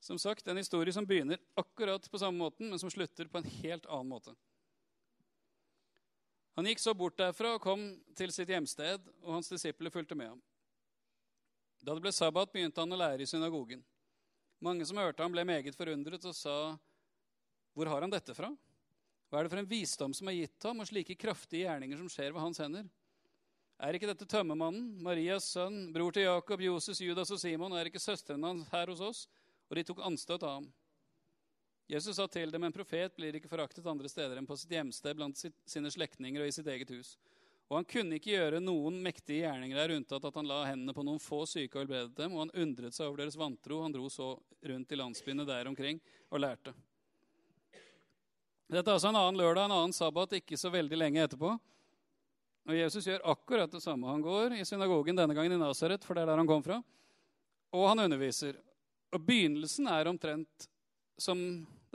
Som 0.05 0.19
sagt, 0.21 0.47
En 0.47 0.57
historie 0.57 0.93
som 0.93 1.05
begynner 1.05 1.39
akkurat 1.57 2.11
på 2.11 2.19
samme 2.21 2.37
måten, 2.37 2.69
men 2.69 2.79
som 2.79 2.91
slutter 2.93 3.25
på 3.25 3.39
en 3.41 3.47
helt 3.49 3.85
annen 3.89 4.11
måte. 4.11 4.35
Han 6.53 6.67
gikk 6.69 6.79
så 6.79 6.93
bort 6.93 7.17
derfra 7.17 7.55
og 7.55 7.63
kom 7.63 7.87
til 8.15 8.29
sitt 8.31 8.51
hjemsted, 8.53 9.01
og 9.23 9.31
hans 9.33 9.49
disipler 9.49 9.89
fulgte 9.89 10.13
med 10.15 10.29
ham. 10.29 10.43
Da 11.81 11.95
det 11.95 12.03
ble 12.05 12.13
sabbat, 12.13 12.51
begynte 12.53 12.85
han 12.85 12.93
å 12.93 12.99
lære 13.01 13.25
i 13.25 13.29
synagogen. 13.29 13.81
Mange 14.61 14.85
som 14.85 15.01
hørte 15.01 15.25
ham, 15.25 15.33
ble 15.33 15.43
meget 15.43 15.75
forundret 15.75 16.23
og 16.29 16.35
sa, 16.37 16.77
'Hvor 17.73 17.89
har 17.89 18.01
han 18.01 18.13
dette 18.13 18.35
fra?' 18.37 18.55
Hva 19.29 19.39
er 19.39 19.43
det 19.43 19.51
for 19.51 19.59
en 19.59 19.73
visdom 19.73 20.13
som 20.13 20.27
er 20.27 20.37
gitt 20.37 20.63
ham, 20.63 20.79
og 20.79 20.87
slike 20.87 21.17
kraftige 21.17 21.65
gjerninger 21.65 21.97
som 21.97 22.09
skjer 22.09 22.31
ved 22.31 22.41
hans 22.41 22.57
hender? 22.61 22.85
Er 23.79 23.93
ikke 23.93 24.07
dette 24.07 24.29
tømmermannen, 24.29 25.01
Marias 25.01 25.49
sønn, 25.49 25.91
bror 25.91 26.11
til 26.11 26.23
Jakob, 26.29 26.61
Joses, 26.61 27.01
Judas 27.01 27.31
og 27.31 27.39
Simon? 27.39 27.73
Er 27.73 27.85
ikke 27.85 27.99
søstrene 27.99 28.47
hans 28.47 28.69
her 28.69 28.85
hos 28.85 29.01
oss? 29.01 29.27
Og 29.69 29.77
de 29.77 29.83
tok 29.87 30.01
anstøt 30.05 30.43
av 30.43 30.59
ham. 30.59 30.67
Jesus 31.87 32.17
sa 32.17 32.25
til 32.31 32.49
dem, 32.49 32.63
en 32.65 32.73
profet 32.73 33.13
blir 33.17 33.37
ikke 33.37 33.49
foraktet 33.49 33.85
andre 33.85 34.09
steder 34.09 34.39
enn 34.39 34.47
på 34.49 34.57
sitt 34.57 34.73
hjemsted 34.73 35.17
blant 35.17 35.37
sine 35.37 35.91
slektninger 35.93 36.41
og 36.41 36.49
i 36.49 36.55
sitt 36.55 36.69
eget 36.71 36.89
hus. 36.95 37.13
Og 37.69 37.79
han 37.79 37.87
kunne 37.89 38.17
ikke 38.17 38.33
gjøre 38.35 38.61
noen 38.61 38.97
mektige 39.05 39.45
gjerninger 39.45 39.77
der, 39.77 39.93
unntatt 39.97 40.25
at 40.27 40.35
han 40.37 40.49
la 40.49 40.63
hendene 40.67 40.93
på 40.93 41.05
noen 41.05 41.21
få 41.21 41.43
syke 41.49 41.77
og 41.77 41.83
helbredet 41.85 42.13
dem, 42.17 42.33
og 42.33 42.43
han 42.43 42.53
undret 42.61 42.93
seg 42.93 43.07
over 43.07 43.23
deres 43.23 43.37
vantro. 43.41 43.79
Han 43.81 43.93
dro 43.93 44.09
så 44.13 44.35
rundt 44.65 44.93
i 44.93 44.99
landsbyene 44.99 45.45
der 45.49 45.69
omkring 45.69 46.01
og 46.29 46.41
lærte. 46.41 46.75
Dette 48.69 48.89
er 48.89 48.97
altså 48.97 49.09
en 49.11 49.17
annen 49.17 49.41
lørdag, 49.41 49.65
en 49.65 49.77
annen 49.79 49.93
sabbat, 49.93 50.37
ikke 50.39 50.57
så 50.57 50.71
veldig 50.73 50.97
lenge 50.97 51.25
etterpå. 51.25 51.53
Og 52.65 52.73
Jesus 52.73 53.05
gjør 53.05 53.25
akkurat 53.33 53.69
det 53.69 53.81
samme. 53.81 54.09
Han 54.09 54.25
går 54.25 54.57
i 54.57 54.65
synagogen, 54.65 55.17
denne 55.17 55.37
gangen 55.37 55.53
i 55.53 55.61
Nasaret, 55.61 56.05
for 56.05 56.17
det 56.17 56.25
er 56.25 56.31
der 56.31 56.41
han 56.41 56.49
kom 56.49 56.63
fra. 56.65 56.79
Og 57.77 57.89
han 57.91 58.01
underviser. 58.07 58.57
Og 59.15 59.23
begynnelsen 59.23 59.87
er 59.87 60.09
omtrent 60.11 60.67
som 61.17 61.39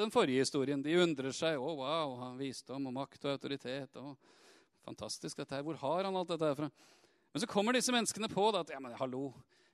den 0.01 0.13
forrige 0.13 0.47
historien. 0.47 0.81
De 0.83 0.97
undrer 1.03 1.35
seg. 1.37 1.61
Å, 1.61 1.75
wow, 1.83 2.17
han 2.23 2.41
visdom 2.41 2.89
og 2.89 2.97
makt 2.97 3.27
og 3.27 3.35
autoritet. 3.35 4.01
Og 4.01 4.17
fantastisk 4.87 5.43
dette 5.43 5.59
her. 5.59 5.67
Hvor 5.67 5.77
har 5.83 6.09
han 6.09 6.17
alt 6.17 6.33
dette 6.33 6.49
her 6.49 6.57
fra? 6.57 6.71
Men 7.31 7.43
så 7.43 7.49
kommer 7.51 7.77
disse 7.77 7.93
menneskene 7.95 8.31
på 8.33 8.49
da, 8.55 8.65
at 8.65 8.73
ja, 8.73 8.81
men 8.83 8.97
hallo, 8.99 9.29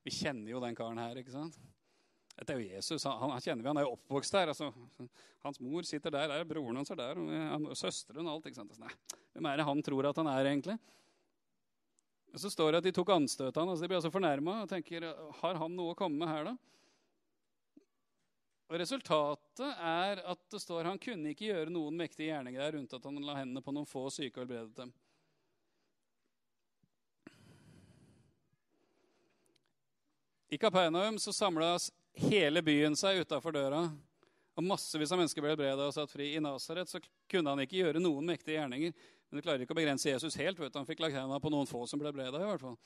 vi 0.04 0.12
kjenner 0.12 0.50
jo 0.50 0.60
den 0.64 0.76
karen 0.76 1.00
her. 1.00 1.22
ikke 1.22 1.32
sant? 1.32 1.56
Dette 2.36 2.52
er 2.52 2.60
jo 2.60 2.74
Jesus. 2.74 3.06
Han, 3.08 3.30
han 3.32 3.40
kjenner 3.40 3.62
vi, 3.62 3.70
han 3.70 3.80
er 3.80 3.86
jo 3.86 3.94
oppvokst 3.94 4.34
der. 4.36 4.52
Altså, 4.52 4.68
hans 5.46 5.62
mor 5.64 5.86
sitter 5.88 6.12
der, 6.12 6.34
der 6.34 6.50
broren 6.50 6.82
hans 6.82 6.92
er 6.92 7.00
der, 7.00 7.22
og, 7.22 7.70
og 7.70 7.78
søsteren 7.78 8.26
og 8.26 8.34
alt. 8.34 8.50
ikke 8.50 8.58
sant? 8.58 8.74
Altså, 8.74 8.84
nei, 8.84 9.22
hvem 9.36 9.48
er 9.48 9.62
det 9.62 9.68
han 9.70 9.82
tror 9.86 10.10
at 10.10 10.20
han 10.20 10.28
er, 10.34 10.50
egentlig? 10.50 10.76
Og 12.34 12.42
Så 12.42 12.50
står 12.52 12.74
det 12.74 12.82
at 12.82 12.88
de 12.90 12.92
tok 12.98 13.14
anstøt 13.14 13.54
av 13.54 13.62
han, 13.62 13.70
altså 13.72 13.86
De 13.86 13.88
blir 13.88 13.96
altså 13.96 14.12
fornærma 14.12 14.58
og 14.66 14.68
tenker 14.68 15.06
har 15.38 15.60
han 15.62 15.72
noe 15.72 15.94
å 15.94 15.96
komme 15.96 16.20
med 16.20 16.28
her, 16.28 16.50
da? 16.50 16.56
Og 18.66 18.80
Resultatet 18.82 19.78
er 19.78 20.20
at 20.26 20.40
det 20.50 20.58
står 20.58 20.88
han 20.88 20.98
kunne 20.98 21.30
ikke 21.30 21.52
gjøre 21.52 21.70
noen 21.70 21.98
mektige 22.00 22.32
gjerninger 22.32 22.62
der, 22.64 22.78
unntatt 22.80 23.04
at 23.04 23.12
han 23.12 23.26
la 23.26 23.36
hendene 23.38 23.62
på 23.62 23.74
noen 23.74 23.86
få 23.86 24.08
syke 24.10 24.40
og 24.40 24.46
helbredet 24.46 24.74
dem. 24.80 24.94
I 30.50 30.58
Kapernaum 30.58 31.18
så 31.18 31.32
samlas 31.32 31.92
hele 32.16 32.62
byen 32.62 32.96
seg 32.98 33.22
utafor 33.22 33.54
døra. 33.54 33.84
Og 34.56 34.64
massevis 34.64 35.10
av 35.12 35.20
mennesker 35.20 35.44
ble 35.44 35.52
helbreda 35.52 35.86
og 35.86 35.94
satt 35.94 36.10
fri. 36.10 36.30
I 36.32 36.40
Nasaret 36.40 36.88
så 36.88 37.00
kunne 37.30 37.52
han 37.52 37.60
ikke 37.62 37.82
gjøre 37.82 38.00
noen 38.00 38.30
mektige 38.30 38.56
gjerninger. 38.56 38.94
Men 39.28 39.38
det 39.38 39.44
klarer 39.44 39.64
ikke 39.66 39.74
å 39.76 39.78
begrense 39.78 40.08
Jesus 40.08 40.38
helt. 40.40 40.58
vet 40.58 40.72
du. 40.72 40.78
Han 40.78 40.88
fikk 40.88 41.02
lagt 41.04 41.18
hendene 41.18 41.42
på 41.42 41.52
noen 41.52 41.68
få 41.68 41.82
som 41.90 42.00
ble 42.00 42.08
helbreda. 42.08 42.40
i 42.40 42.48
hvert 42.48 42.64
fall. 42.64 42.78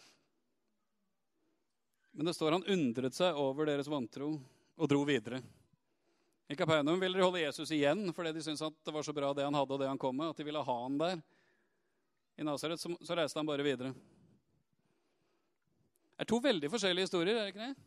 Men 2.11 2.27
det 2.27 2.35
står 2.35 2.59
han 2.59 2.67
undret 2.75 3.15
seg 3.15 3.39
over 3.39 3.71
deres 3.71 3.89
vantro 3.89 4.33
og 4.81 4.91
dro 4.91 5.05
videre. 5.07 5.39
I 6.51 6.57
Kapernaum 6.57 7.01
ville 7.01 7.19
de 7.19 7.23
holde 7.23 7.41
Jesus 7.41 7.71
igjen 7.71 8.09
fordi 8.15 8.33
de 8.35 8.43
syntes 8.43 8.73
det 8.83 8.95
var 8.95 9.05
så 9.07 9.13
bra 9.15 9.29
det 9.35 9.45
han 9.47 9.55
hadde 9.55 9.77
og 9.77 9.79
det 9.79 9.87
han 9.87 9.99
kom 9.99 10.17
med. 10.19 10.33
at 10.33 10.37
de 10.37 10.47
ville 10.49 10.63
ha 10.67 10.79
han 10.83 10.97
der. 10.99 11.21
I 12.37 12.43
Nasaret 12.43 12.81
så, 12.81 12.91
så 13.07 13.15
reiste 13.15 13.39
han 13.39 13.47
bare 13.47 13.63
videre. 13.63 13.93
Det 16.17 16.27
er 16.27 16.29
to 16.33 16.41
veldig 16.43 16.71
forskjellige 16.73 17.07
historier. 17.07 17.37
er 17.37 17.47
det 17.47 17.53
ikke 17.55 17.69
det? 17.69 17.87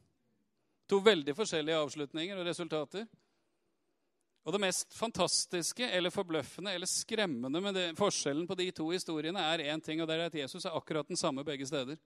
To 0.87 1.01
veldig 1.03 1.35
forskjellige 1.35 1.81
avslutninger 1.83 2.39
og 2.39 2.47
resultater. 2.47 3.05
Og 4.43 4.55
det 4.55 4.63
mest 4.63 4.95
fantastiske 4.95 5.83
eller 5.83 6.11
forbløffende 6.11 6.71
eller 6.71 6.87
skremmende 6.87 7.59
med 7.63 7.75
det, 7.75 7.85
forskjellen 7.99 8.47
på 8.47 8.55
de 8.59 8.71
to 8.71 8.89
historiene 8.95 9.43
er 9.43 9.67
én 9.73 9.83
ting, 9.83 9.99
og 9.99 10.07
det 10.07 10.15
er 10.15 10.25
at 10.31 10.39
Jesus 10.39 10.65
er 10.65 10.75
akkurat 10.75 11.07
den 11.07 11.19
samme 11.19 11.43
begge 11.43 11.67
steder. 11.67 11.99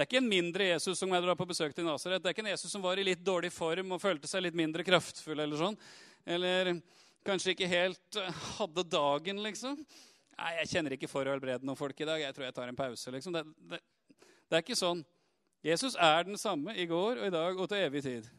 Det 0.00 0.06
er 0.06 0.08
ikke 0.14 0.20
en 0.22 0.30
mindre 0.32 0.64
Jesus 0.64 0.96
som 0.96 1.10
jeg 1.12 1.20
drar 1.20 1.36
på 1.36 1.44
besøk 1.44 1.74
til 1.76 1.84
Nasaret. 1.84 2.22
Det 2.24 2.30
er 2.30 2.32
ikke 2.32 2.40
en 2.40 2.54
Jesus 2.54 2.70
som 2.72 2.80
var 2.80 2.96
i 2.96 3.02
litt 3.04 3.20
dårlig 3.20 3.50
form 3.52 3.90
og 3.92 4.00
følte 4.00 4.30
seg 4.30 4.46
litt 4.46 4.56
mindre 4.56 4.80
kraftfull. 4.80 5.42
Eller 5.44 5.60
sånn. 5.60 5.76
Eller 6.24 6.70
kanskje 7.28 7.52
ikke 7.52 7.68
helt 7.68 8.16
eh, 8.16 8.38
hadde 8.54 8.86
dagen, 8.88 9.42
liksom. 9.44 9.76
Nei, 10.38 10.54
jeg 10.62 10.70
kjenner 10.70 10.96
ikke 10.96 11.10
for 11.12 11.28
å 11.28 11.34
helbrede 11.34 11.68
noen 11.68 11.76
folk 11.76 12.00
i 12.00 12.08
dag. 12.08 12.24
Jeg 12.24 12.32
tror 12.32 12.46
jeg 12.48 12.56
tar 12.56 12.72
en 12.72 12.80
pause. 12.80 13.12
liksom. 13.12 13.36
Det, 13.36 13.44
det, 13.74 13.82
det 14.48 14.56
er 14.56 14.64
ikke 14.64 14.80
sånn. 14.80 15.04
Jesus 15.68 16.00
er 16.00 16.24
den 16.30 16.40
samme 16.40 16.78
i 16.80 16.88
går 16.88 17.20
og 17.20 17.28
i 17.28 17.36
dag 17.36 17.60
og 17.60 17.68
til 17.68 17.84
evig 17.84 18.06
tid. 18.08 18.32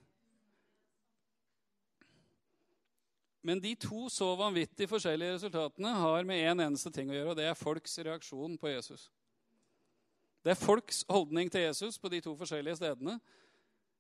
Men 3.46 3.62
de 3.62 3.78
to 3.86 4.08
så 4.10 4.34
vanvittig 4.34 4.90
forskjellige 4.90 5.38
resultatene 5.38 5.94
har 6.02 6.26
med 6.26 6.42
én 6.42 6.56
en 6.56 6.72
eneste 6.72 6.90
ting 6.90 7.14
å 7.14 7.20
gjøre, 7.20 7.36
og 7.36 7.38
det 7.38 7.52
er 7.54 7.66
folks 7.68 8.00
reaksjon 8.02 8.58
på 8.58 8.74
Jesus. 8.74 9.12
Det 10.42 10.52
er 10.54 10.58
folks 10.58 11.04
holdning 11.10 11.52
til 11.52 11.62
Jesus 11.68 12.00
på 12.02 12.10
de 12.10 12.22
to 12.22 12.36
forskjellige 12.38 12.80
stedene. 12.82 13.20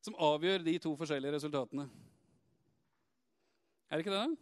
som 0.01 0.15
avgjør 0.17 0.63
de 0.65 0.79
to 0.81 0.95
forskjellige 0.97 1.35
resultatene. 1.35 1.83
Er 3.85 3.97
det 3.99 4.05
ikke 4.05 4.15
det? 4.15 4.37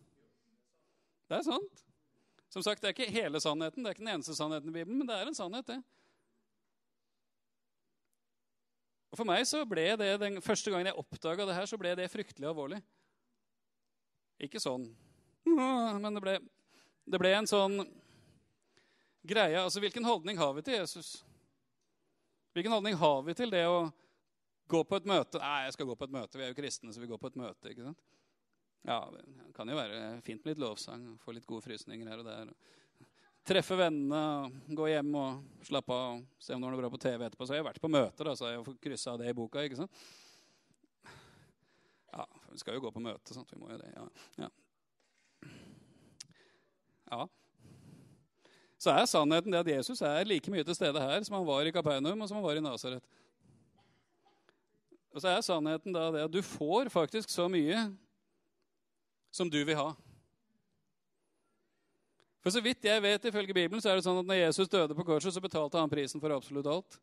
Det 1.28 1.38
er 1.38 1.44
sant. 1.44 1.82
Som 2.50 2.64
sagt, 2.64 2.82
Det 2.82 2.88
er 2.88 2.96
ikke 2.96 3.12
hele 3.12 3.42
sannheten, 3.42 3.84
det 3.84 3.90
er 3.90 3.94
ikke 3.98 4.06
den 4.06 4.14
eneste 4.16 4.36
sannheten 4.36 4.70
i 4.70 4.74
Bibelen, 4.74 4.98
men 4.98 5.08
det 5.08 5.16
er 5.16 5.28
en 5.28 5.36
sannhet, 5.36 5.68
det. 5.68 5.84
Og 9.12 9.18
For 9.18 9.26
meg 9.26 9.46
så 9.46 9.66
ble 9.66 9.98
det, 9.98 10.20
den 10.22 10.42
første 10.42 10.72
gangen 10.72 10.86
jeg 10.86 10.96
oppdaga 10.96 11.46
det 11.46 11.56
her, 11.56 11.66
så 11.66 11.78
ble 11.78 11.96
det 11.98 12.10
fryktelig 12.10 12.48
alvorlig. 12.48 12.82
Ikke 14.40 14.62
sånn, 14.64 14.88
men 15.46 16.14
det 16.16 16.22
ble, 16.24 16.40
det 17.04 17.20
ble 17.20 17.34
en 17.36 17.50
sånn 17.50 17.82
greie. 19.28 19.60
Altså, 19.60 19.82
hvilken 19.84 20.06
holdning 20.08 20.38
har 20.40 20.54
vi 20.54 20.62
til 20.62 20.80
Jesus? 20.80 21.18
Hvilken 22.54 22.74
holdning 22.74 22.98
har 22.98 23.20
vi 23.28 23.36
til 23.38 23.52
det 23.54 23.66
å 23.70 23.82
gå 24.70 24.82
på 24.86 24.98
et 24.98 25.10
møte? 25.10 25.42
Nei, 25.42 25.66
jeg 25.68 25.76
skal 25.76 25.90
gå 25.90 25.96
på 25.98 26.08
et 26.08 26.16
møte. 26.16 26.38
Vi 26.40 26.46
er 26.46 26.54
jo 26.54 26.58
kristne, 26.58 26.94
så 26.94 27.02
vi 27.02 27.10
går 27.10 27.22
på 27.22 27.30
et 27.30 27.38
møte. 27.40 27.70
ikke 27.70 27.86
sant? 27.86 28.02
Ja, 28.88 29.00
Det 29.12 29.54
kan 29.54 29.70
jo 29.70 29.78
være 29.78 30.22
fint 30.26 30.44
med 30.44 30.54
litt 30.54 30.64
lovsang, 30.64 31.18
få 31.22 31.36
litt 31.36 31.48
gode 31.50 31.66
frysninger 31.66 32.10
her 32.10 32.22
og 32.22 32.30
der. 32.30 32.54
Treffe 33.50 33.76
vennene, 33.80 34.52
gå 34.78 34.88
hjem 34.92 35.16
og 35.18 35.66
slappe 35.66 35.94
av, 35.96 36.24
se 36.38 36.54
om 36.54 36.62
det 36.62 36.70
er 36.70 36.74
noe 36.76 36.82
bra 36.82 36.92
på 36.94 37.02
TV 37.02 37.26
etterpå. 37.26 37.48
Så 37.48 37.56
jeg 37.56 37.64
har 37.64 37.70
vært 37.70 37.82
på 37.82 37.92
møter, 37.92 38.30
da, 38.30 38.36
så 38.38 38.52
jeg 38.52 38.66
får 38.66 38.80
kryssa 38.84 39.16
det 39.20 39.30
i 39.32 39.38
boka. 39.38 39.64
ikke 39.66 39.80
sant? 39.80 40.04
Ja, 42.14 42.26
vi 42.50 42.62
skal 42.62 42.78
jo 42.78 42.84
gå 42.86 42.92
på 42.94 43.04
møte, 43.04 43.34
sant? 43.34 43.52
Vi 43.54 43.60
må 43.62 43.72
jo 43.72 43.80
det. 43.82 43.90
Ja. 43.94 44.06
ja. 44.46 44.50
ja. 47.12 47.26
Så 48.80 48.94
er 48.96 49.08
sannheten 49.12 49.52
det 49.52 49.60
at 49.60 49.72
Jesus 49.74 50.02
er 50.08 50.28
like 50.28 50.52
mye 50.52 50.64
til 50.64 50.78
stede 50.78 51.02
her 51.04 51.24
som 51.28 51.36
han 51.36 51.48
var 51.48 51.68
i 51.68 51.74
Kapernaum 51.76 52.22
og 52.22 52.30
som 52.30 52.40
han 52.40 52.46
var 52.46 52.60
i 52.60 52.64
Nasaret. 52.64 53.04
Og 55.12 55.20
så 55.20 55.34
er 55.34 55.44
sannheten 55.44 55.96
da 55.96 56.06
det 56.14 56.28
at 56.30 56.32
du 56.32 56.40
får 56.46 56.88
faktisk 56.94 57.32
så 57.34 57.50
mye 57.52 57.90
som 59.36 59.50
du 59.52 59.60
vil 59.68 59.78
ha. 59.78 59.92
For 62.40 62.56
så 62.56 62.64
vidt 62.64 62.88
jeg 62.88 63.04
vet, 63.04 63.26
ifølge 63.28 63.54
Bibelen, 63.54 63.82
så 63.84 63.92
er 63.92 64.00
det 64.00 64.06
sånn 64.06 64.22
at 64.22 64.28
når 64.30 64.46
Jesus 64.46 64.72
døde 64.72 64.96
på 64.96 65.04
korset, 65.04 65.34
så 65.36 65.44
betalte 65.44 65.78
han 65.78 65.92
prisen 65.92 66.22
for 66.24 66.32
absolutt 66.32 66.70
alt. 66.72 67.00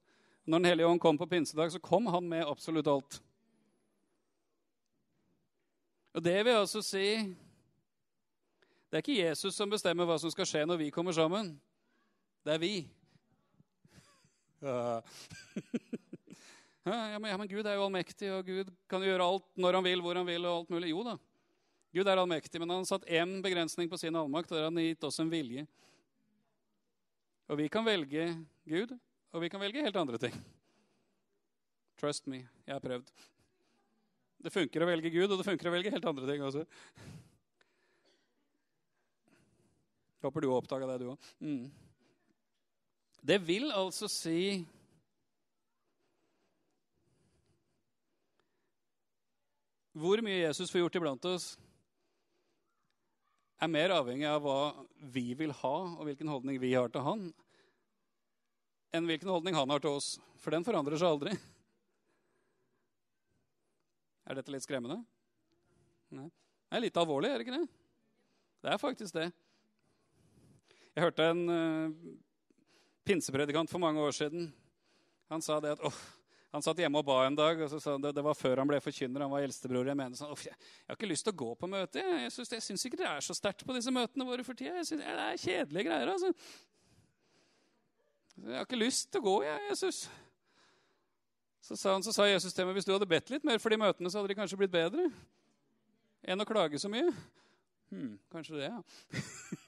Når 0.46 0.62
Den 0.62 0.70
hellige 0.70 0.88
ånd 0.88 1.02
kom 1.02 1.18
på 1.18 1.28
pinsedag, 1.28 1.74
så 1.74 1.82
kom 1.82 2.06
han 2.08 2.24
med 2.30 2.46
absolutt 2.46 2.88
alt. 2.88 3.18
Og 6.16 6.24
det 6.24 6.38
vil 6.46 6.56
altså 6.56 6.80
si 6.80 7.36
Det 8.96 9.02
er 9.02 9.04
ikke 9.04 9.24
Jesus 9.28 9.52
som 9.52 9.68
bestemmer 9.68 10.06
hva 10.08 10.14
som 10.16 10.30
skal 10.32 10.46
skje 10.48 10.60
når 10.64 10.78
vi 10.80 10.86
kommer 10.88 11.12
sammen. 11.12 11.50
Det 12.40 12.54
er 12.54 12.62
vi. 12.62 12.76
Ja. 14.64 15.02
ja, 17.12 17.18
men, 17.18 17.28
ja, 17.28 17.36
men 17.36 17.48
Gud 17.50 17.66
er 17.66 17.74
jo 17.76 17.82
allmektig, 17.84 18.30
og 18.32 18.46
Gud 18.46 18.70
kan 18.88 19.02
gjøre 19.04 19.26
alt 19.26 19.44
når 19.60 19.76
han 19.76 19.84
vil, 19.84 20.00
hvor 20.00 20.16
han 20.16 20.26
vil, 20.26 20.46
og 20.48 20.62
alt 20.62 20.72
mulig. 20.72 20.88
Jo 20.94 21.02
da. 21.04 21.12
Gud 21.92 22.08
er 22.08 22.22
allmektig, 22.22 22.62
men 22.62 22.72
han 22.72 22.80
har 22.80 22.88
satt 22.88 23.04
én 23.04 23.34
begrensning 23.44 23.90
på 23.92 23.98
sin 24.00 24.16
allmakt. 24.16 24.54
og 24.54 24.64
Han 24.64 24.80
gitt 24.80 25.04
oss 25.04 25.20
en 25.20 25.28
vilje. 25.30 25.66
Og 27.52 27.60
vi 27.60 27.68
kan 27.68 27.84
velge 27.84 28.30
Gud, 28.64 28.96
og 29.34 29.44
vi 29.44 29.52
kan 29.52 29.60
velge 29.60 29.84
helt 29.84 30.00
andre 30.00 30.22
ting. 30.24 30.40
Trust 32.00 32.32
me, 32.32 32.46
jeg 32.64 32.78
har 32.78 32.82
prøvd. 32.86 33.12
Det 34.48 34.56
funker 34.56 34.86
å 34.86 34.90
velge 34.94 35.12
Gud, 35.12 35.28
og 35.28 35.36
det 35.42 35.50
funker 35.52 35.68
å 35.68 35.76
velge 35.76 35.92
helt 35.92 36.12
andre 36.14 36.32
ting 36.32 36.48
også. 36.48 36.64
Håper 40.26 40.42
du 40.42 40.48
har 40.50 40.58
oppdaga 40.58 40.88
det, 40.90 40.98
du 41.04 41.10
òg. 41.12 41.28
Mm. 41.38 41.66
Det 43.26 43.38
vil 43.46 43.70
altså 43.74 44.08
si 44.10 44.64
Hvor 49.96 50.20
mye 50.20 50.42
Jesus 50.42 50.68
får 50.68 50.82
gjort 50.82 50.96
iblant 50.98 51.26
oss, 51.30 51.44
er 53.56 53.70
mer 53.72 53.94
avhengig 53.96 54.26
av 54.28 54.42
hva 54.44 54.84
vi 55.14 55.30
vil 55.38 55.54
ha, 55.62 55.76
og 55.96 56.02
hvilken 56.04 56.28
holdning 56.28 56.58
vi 56.60 56.74
har 56.74 56.92
til 56.92 57.00
han, 57.06 57.22
enn 58.92 59.08
hvilken 59.08 59.32
holdning 59.32 59.56
han 59.56 59.72
har 59.72 59.80
til 59.80 59.96
oss. 59.96 60.10
For 60.42 60.52
den 60.52 60.66
forandrer 60.68 61.00
seg 61.00 61.14
aldri. 61.14 61.32
Er 64.28 64.36
dette 64.36 64.52
litt 64.52 64.66
skremmende? 64.68 65.00
Nei. 66.12 66.28
Det 66.28 66.76
er 66.76 66.84
litt 66.84 67.00
alvorlig, 67.00 67.32
er 67.32 67.40
det 67.40 67.46
ikke 67.46 67.56
det? 67.56 67.66
Det 68.66 68.74
er 68.74 68.84
faktisk 68.84 69.16
det. 69.16 69.30
Jeg 70.96 71.04
hørte 71.04 71.24
en 71.28 71.42
uh, 71.52 72.12
pinsepredikant 73.04 73.68
for 73.68 73.82
mange 73.82 74.00
år 74.00 74.14
siden. 74.16 74.46
Han 75.28 75.42
sa 75.44 75.58
det 75.60 75.74
at 75.74 75.82
oh, 75.84 75.98
han 76.54 76.64
satt 76.64 76.78
hjemme 76.80 77.02
og 77.02 77.04
ba 77.04 77.18
en 77.26 77.36
dag. 77.36 77.60
og 77.60 77.68
så 77.68 77.80
sa 77.84 77.98
det, 78.00 78.14
det 78.16 78.24
var 78.24 78.38
før 78.38 78.62
han 78.62 78.70
ble 78.70 78.78
forkynner. 78.80 79.26
Han 79.26 79.34
var 79.34 79.44
eldstebror. 79.44 79.90
Jeg 79.90 79.98
mener 79.98 80.16
sånn, 80.16 80.32
jeg, 80.40 80.54
jeg 80.56 80.88
har 80.88 80.96
ikke 80.96 81.10
lyst 81.10 81.26
til 81.28 81.34
å 81.34 81.40
gå 81.42 81.50
på 81.60 81.68
møte. 81.68 82.00
Jeg, 82.00 82.30
synes, 82.32 82.54
jeg 82.56 82.64
syns 82.64 82.86
ikke 82.88 83.00
det 83.02 83.10
er 83.10 83.26
så 83.26 83.36
sterkt 83.36 83.66
på 83.68 83.76
disse 83.76 83.92
møtene 83.92 84.24
våre 84.24 84.46
for 84.46 84.56
tida. 84.56 84.78
Jeg 84.78 84.88
synes, 84.88 85.04
Det 85.04 85.26
er 85.26 85.42
kjedelige 85.42 85.88
greier. 85.90 86.14
altså. 86.14 86.32
Jeg 88.40 88.56
har 88.56 88.64
ikke 88.64 88.80
lyst 88.80 89.10
til 89.12 89.20
å 89.20 89.26
gå, 89.28 89.36
jeg, 89.44 89.60
Jesus. 89.68 90.00
Så 91.66 91.76
sa, 91.76 91.92
han, 91.92 92.08
så 92.08 92.16
sa 92.16 92.30
Jesus 92.30 92.56
til 92.56 92.64
meg 92.64 92.78
hvis 92.78 92.88
du 92.88 92.94
hadde 92.94 93.10
bedt 93.10 93.36
litt 93.36 93.44
mer 93.44 93.60
for 93.60 93.74
de 93.74 93.82
møtene, 93.84 94.08
så 94.08 94.22
hadde 94.22 94.32
de 94.32 94.38
kanskje 94.38 94.62
blitt 94.64 94.72
bedre. 94.72 95.10
Enn 96.24 96.40
å 96.40 96.48
klage 96.48 96.80
så 96.80 96.88
mye. 96.88 97.12
Hm, 97.92 98.16
kanskje 98.32 98.62
det, 98.62 98.72
ja. 98.72 99.60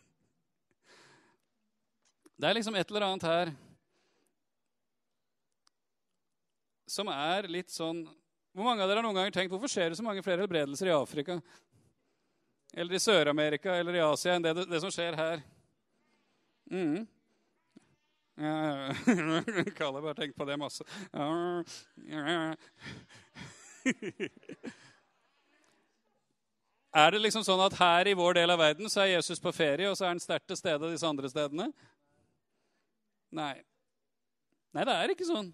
det 2.39 2.47
er 2.47 2.55
liksom 2.55 2.77
et 2.79 2.91
eller 2.91 3.07
annet 3.07 3.25
her 3.27 3.51
som 6.89 7.11
er 7.13 7.49
litt 7.51 7.71
sånn 7.75 8.07
Hvor 8.55 8.65
mange 8.65 8.83
av 8.83 8.89
dere 8.89 9.03
har 9.03 9.07
noen 9.07 9.19
ganger 9.19 9.35
tenkt 9.35 9.53
hvorfor 9.53 9.71
skjer 9.71 9.91
det 9.91 9.99
så 9.99 10.07
mange 10.07 10.23
flere 10.25 10.43
helbredelser 10.43 10.89
i 10.89 10.95
Afrika? 10.95 11.39
Eller 12.75 12.97
i 12.97 13.03
Sør-Amerika 13.03 13.75
eller 13.77 13.99
i 13.99 14.03
Asia 14.03 14.35
enn 14.35 14.47
det, 14.47 14.55
det, 14.67 14.81
som 14.83 14.91
skjer 14.95 15.19
her? 15.19 15.43
Mm. 16.71 17.07
Kalle 19.79 20.03
bare 20.03 20.19
tenkt 20.19 20.37
på 20.39 20.49
det 20.49 20.59
masse. 20.61 20.85
Er 26.99 27.13
det 27.13 27.21
liksom 27.21 27.45
sånn 27.45 27.61
at 27.63 27.77
her 27.79 28.09
i 28.09 28.17
vår 28.17 28.33
del 28.41 28.51
av 28.51 28.59
verden 28.59 28.91
så 28.91 29.05
er 29.05 29.19
Jesus 29.19 29.43
på 29.43 29.53
ferie, 29.53 29.91
og 29.91 29.97
så 29.99 30.07
er 30.07 30.15
han 30.15 30.23
sterkt 30.23 30.49
til 30.49 30.59
stede 30.59 30.91
disse 30.91 31.07
andre 31.07 31.29
stedene? 31.31 31.69
Nei. 33.35 33.55
Nei, 34.77 34.85
det 34.85 34.95
er 34.95 35.13
ikke 35.13 35.29
sånn. 35.29 35.51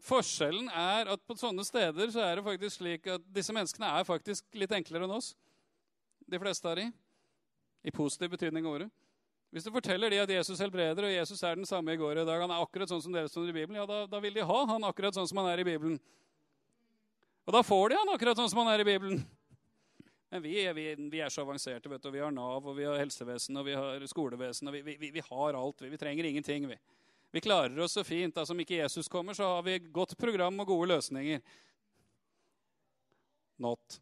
Forskjellen 0.00 0.70
er 0.72 1.10
at 1.12 1.22
på 1.28 1.36
sånne 1.36 1.64
steder 1.66 2.12
så 2.12 2.22
er 2.24 2.38
det 2.38 2.46
faktisk 2.46 2.78
slik 2.78 3.06
at 3.12 3.24
disse 3.34 3.52
menneskene 3.54 3.90
er 3.98 4.06
faktisk 4.08 4.46
litt 4.56 4.72
enklere 4.72 5.06
enn 5.06 5.18
oss. 5.18 5.34
De 6.30 6.40
fleste 6.40 6.70
av 6.70 6.78
de. 6.80 6.86
I 7.84 7.92
positiv 7.94 8.32
betydning 8.32 8.66
av 8.66 8.76
ordet. 8.76 8.88
Hvis 9.50 9.66
du 9.66 9.72
forteller 9.74 10.12
de 10.12 10.20
at 10.22 10.30
Jesus 10.30 10.60
helbreder, 10.62 11.08
og 11.08 11.12
Jesus 11.12 11.42
er 11.42 11.56
den 11.58 11.66
samme 11.66 11.96
i 11.96 11.98
går 11.98 12.20
og 12.20 12.22
i 12.22 12.28
dag, 12.28 12.42
han 12.44 12.52
er 12.54 12.62
akkurat 12.62 12.90
sånn 12.92 13.02
som 13.02 13.14
dere 13.14 13.30
står 13.30 13.50
i 13.50 13.54
Bibelen, 13.56 13.80
ja, 13.80 13.86
da, 13.88 14.04
da, 14.06 14.20
vil 14.22 14.36
de 14.36 14.46
ha 14.46 14.58
han 14.70 14.86
akkurat 14.86 15.16
sånn 15.16 15.26
som 15.26 15.40
han 15.42 15.50
er 15.50 15.62
i 15.62 15.66
Bibelen. 15.66 15.96
Og 17.48 17.56
da 17.56 17.64
får 17.66 17.90
de 17.90 17.98
han 17.98 18.12
akkurat 18.14 18.38
sånn 18.38 18.50
som 18.52 18.62
han 18.62 18.70
er 18.70 18.84
i 18.84 18.86
Bibelen. 18.86 19.24
Men 20.30 20.42
vi, 20.42 20.72
vi, 20.72 20.94
vi 21.10 21.20
er 21.20 21.28
så 21.28 21.42
avanserte. 21.42 21.90
vet 21.90 22.02
du. 22.02 22.10
Vi 22.14 22.20
har 22.22 22.30
Nav, 22.30 22.62
og 22.62 22.76
vi 22.76 22.84
har 22.86 23.00
helsevesen, 23.00 23.56
og 23.58 23.64
vi 23.66 23.74
har 23.74 24.04
skolevesen. 24.06 24.68
og 24.70 24.76
Vi, 24.78 25.10
vi 25.10 25.22
har 25.26 25.56
alt. 25.58 25.82
Vi, 25.82 25.96
trenger 25.98 26.24
ingenting. 26.24 26.68
vi. 26.70 26.76
Vi 27.34 27.40
klarer 27.42 27.78
oss 27.82 27.92
så 27.98 28.04
fint. 28.06 28.38
Altså, 28.38 28.54
om 28.54 28.60
ikke 28.62 28.78
Jesus 28.78 29.08
kommer, 29.10 29.34
så 29.34 29.48
har 29.56 29.62
vi 29.66 29.78
godt 29.90 30.14
program 30.18 30.60
og 30.62 30.66
gode 30.70 30.88
løsninger. 30.92 31.40
Not. 33.58 34.00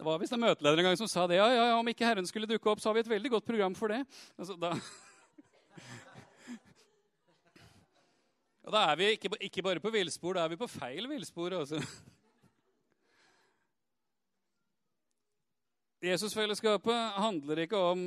Det 0.00 0.06
var 0.06 0.18
visst 0.22 0.32
en 0.32 0.40
møteleder 0.40 0.78
en 0.78 0.86
gang 0.88 0.96
som 0.96 1.10
sa 1.10 1.26
det. 1.28 1.36
Ja, 1.36 1.50
ja, 1.52 1.64
ja, 1.72 1.74
Om 1.76 1.88
ikke 1.92 2.06
Herren 2.06 2.26
skulle 2.30 2.48
dukke 2.48 2.70
opp, 2.70 2.80
så 2.80 2.88
har 2.88 2.94
vi 2.96 3.02
et 3.02 3.10
veldig 3.10 3.30
godt 3.34 3.44
program 3.44 3.74
for 3.74 3.92
det. 3.92 4.06
Altså, 4.38 4.54
da... 4.56 4.70
Og 8.64 8.72
da 8.72 8.86
er 8.86 8.96
vi 8.96 9.10
ikke, 9.18 9.28
ikke 9.50 9.62
bare 9.66 9.82
på 9.82 9.90
villspor, 9.90 10.38
da 10.38 10.46
er 10.46 10.54
vi 10.54 10.56
på 10.62 10.70
feil 10.70 11.10
villspor. 11.10 11.58
Altså. 11.58 11.82
Jesusfellesskapet 16.00 17.16
handler 17.20 17.66
ikke 17.66 17.76
om 17.76 18.04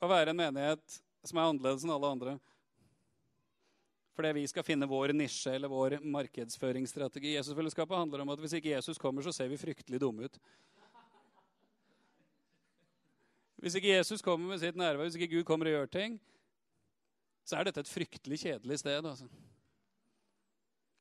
å 0.00 0.08
være 0.08 0.32
en 0.32 0.38
menighet 0.38 1.00
som 1.26 1.36
er 1.36 1.50
annerledes 1.50 1.84
enn 1.84 1.92
alle 1.92 2.12
andre. 2.14 2.32
Fordi 4.16 4.30
vi 4.38 4.46
skal 4.48 4.64
finne 4.64 4.88
vår 4.88 5.12
nisje 5.12 5.52
eller 5.52 5.68
vår 5.68 5.98
markedsføringsstrategi. 6.00 7.34
Jesusfellesskapet 7.36 8.00
handler 8.00 8.24
om 8.24 8.32
at 8.32 8.40
hvis 8.40 8.56
ikke 8.56 8.72
Jesus 8.72 8.98
kommer, 8.98 9.22
så 9.22 9.34
ser 9.36 9.52
vi 9.52 9.60
fryktelig 9.60 10.00
dumme 10.00 10.26
ut. 10.26 10.40
Hvis 13.60 13.76
ikke 13.76 13.92
Jesus 13.92 14.24
kommer 14.24 14.54
med 14.54 14.62
sitt 14.62 14.80
nærvær, 14.80 15.04
hvis 15.04 15.20
ikke 15.20 15.36
Gud 15.36 15.44
kommer 15.44 15.68
og 15.68 15.76
gjør 15.76 15.92
ting, 15.92 16.18
så 17.44 17.58
er 17.58 17.68
dette 17.68 17.84
et 17.84 17.90
fryktelig 17.90 18.40
kjedelig 18.46 18.80
sted. 18.80 19.04
Altså, 19.04 19.28